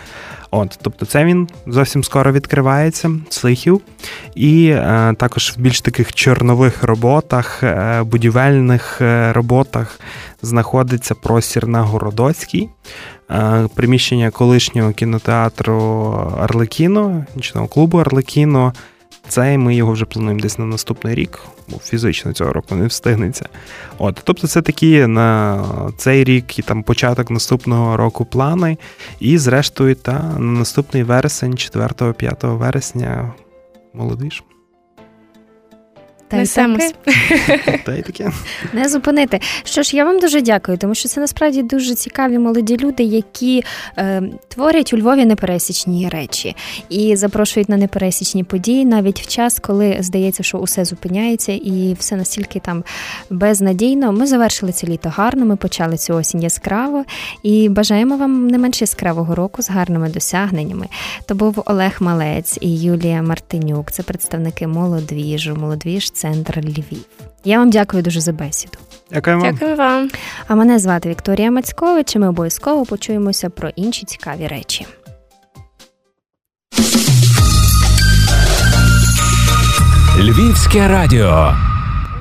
От, 0.57 0.79
Тобто 0.83 1.07
це 1.07 1.25
він 1.25 1.49
зовсім 1.67 2.05
скоро 2.05 2.33
відкривається, 2.33 3.11
слихів. 3.29 3.81
І 4.35 4.67
е, 4.67 5.15
також 5.19 5.55
в 5.57 5.61
більш 5.61 5.81
таких 5.81 6.13
чорнових 6.13 6.85
роботах, 6.85 7.63
е, 7.63 8.03
будівельних 8.03 8.99
е, 9.01 9.33
роботах 9.33 10.01
знаходиться 10.43 11.15
простір 11.15 11.67
на 11.67 11.83
Городоцькій, 11.83 12.69
е, 13.31 13.69
приміщення 13.75 14.31
колишнього 14.31 14.93
кінотеатру 14.93 15.79
Арлекіно, 16.41 17.25
нічного 17.37 17.67
клубу 17.67 17.99
Арлекіно. 17.99 18.73
Це 19.29 19.59
ми 19.59 19.75
його 19.75 19.93
вже 19.93 20.05
плануємо 20.05 20.41
десь 20.41 20.59
на 20.59 20.65
наступний 20.65 21.15
рік, 21.15 21.41
бо 21.69 21.79
фізично 21.79 22.33
цього 22.33 22.53
року 22.53 22.75
не 22.75 22.87
встигнеться. 22.87 23.49
От, 23.99 24.21
Тобто, 24.25 24.47
це 24.47 24.63
такі 24.63 25.07
на 25.07 25.65
цей 25.97 26.25
рік 26.25 26.59
і 26.59 26.63
там 26.63 26.83
початок 26.83 27.31
наступного 27.31 27.97
року 27.97 28.25
плани. 28.25 28.79
І, 29.21 29.39
зрештою, 29.39 29.95
та 29.95 30.23
на 30.39 30.59
наступний 30.59 31.03
вересень, 31.03 31.53
4-5 31.53 32.57
вересня, 32.57 33.33
молодиш. 33.95 34.43
Та 36.29 36.47
таке. 36.47 36.91
Та 37.85 37.95
й 37.95 38.03
таке. 38.03 38.31
Не 38.73 38.89
зупинити. 38.89 39.41
Що 39.65 39.83
ж, 39.83 39.97
я 39.97 40.05
вам 40.05 40.21
дуже 40.21 40.41
дякую, 40.41 40.79
тому 40.79 40.95
що 40.95 41.09
це 41.09 41.21
насправді 41.21 41.63
дуже 41.63 41.95
цікаві 41.95 42.39
молоді 42.39 42.77
люди, 42.77 43.03
які 43.03 43.65
е, 43.99 44.23
творять 44.49 44.93
у 44.93 44.99
Львові 44.99 45.25
непересічні 45.25 46.09
речі 46.09 46.57
і 46.89 47.17
запрошують 47.17 47.69
на 47.69 47.77
непересічні 47.77 48.45
події 48.45 48.85
навіть 48.85 49.21
в 49.21 49.27
час, 49.27 49.59
коли 49.59 49.97
здається, 50.01 50.43
що 50.43 50.59
усе 50.59 50.85
зупиняється, 50.85 51.53
і 51.53 51.97
все 51.99 52.17
настільки 52.17 52.61
там 52.61 52.85
безнадійно. 53.31 54.13
Ми 54.13 54.27
завершили 54.27 54.73
це 54.73 54.87
літо 54.87 55.13
гарно. 55.17 55.47
Ми 55.47 55.57
почали 55.57 55.97
цю 55.97 56.15
осінь 56.15 56.43
яскраво 56.43 57.05
і 57.43 57.69
бажаємо 57.69 58.17
вам 58.17 58.47
не 58.47 58.59
менш 58.59 58.81
яскравого 58.81 59.35
року 59.35 59.63
з 59.63 59.71
гарними 59.71 60.09
досягненнями. 60.09 60.87
То 61.27 61.35
був 61.35 61.63
Олег 61.67 61.97
Малець 62.01 62.59
і 62.61 62.81
Юлія 62.81 63.23
Мартинюк. 63.23 63.93
Це 63.93 64.03
представники 64.03 64.67
молодвіжу, 64.67 65.57
молодвіж 65.57 66.14
центр 66.15 66.59
Львів. 66.59 67.05
Я 67.45 67.59
вам 67.59 67.71
дякую 67.71 68.03
дуже 68.03 68.21
за 68.21 68.33
бесіду. 68.33 68.79
Дякую 69.11 69.39
вам. 69.39 69.53
Дякую 69.53 69.77
вам. 69.77 70.11
А 70.49 70.55
мене 70.55 70.79
звати 70.79 71.09
Вікторія 71.09 71.51
Мацькович. 71.51 72.17
і 72.17 72.19
Ми 72.19 72.29
обов'язково 72.29 72.85
почуємося 72.85 73.51
про 73.51 73.69
інші 73.69 74.07
цікаві 74.07 74.47
речі. 74.47 74.87
Львівське 80.19 80.89
радіо. 80.89 81.55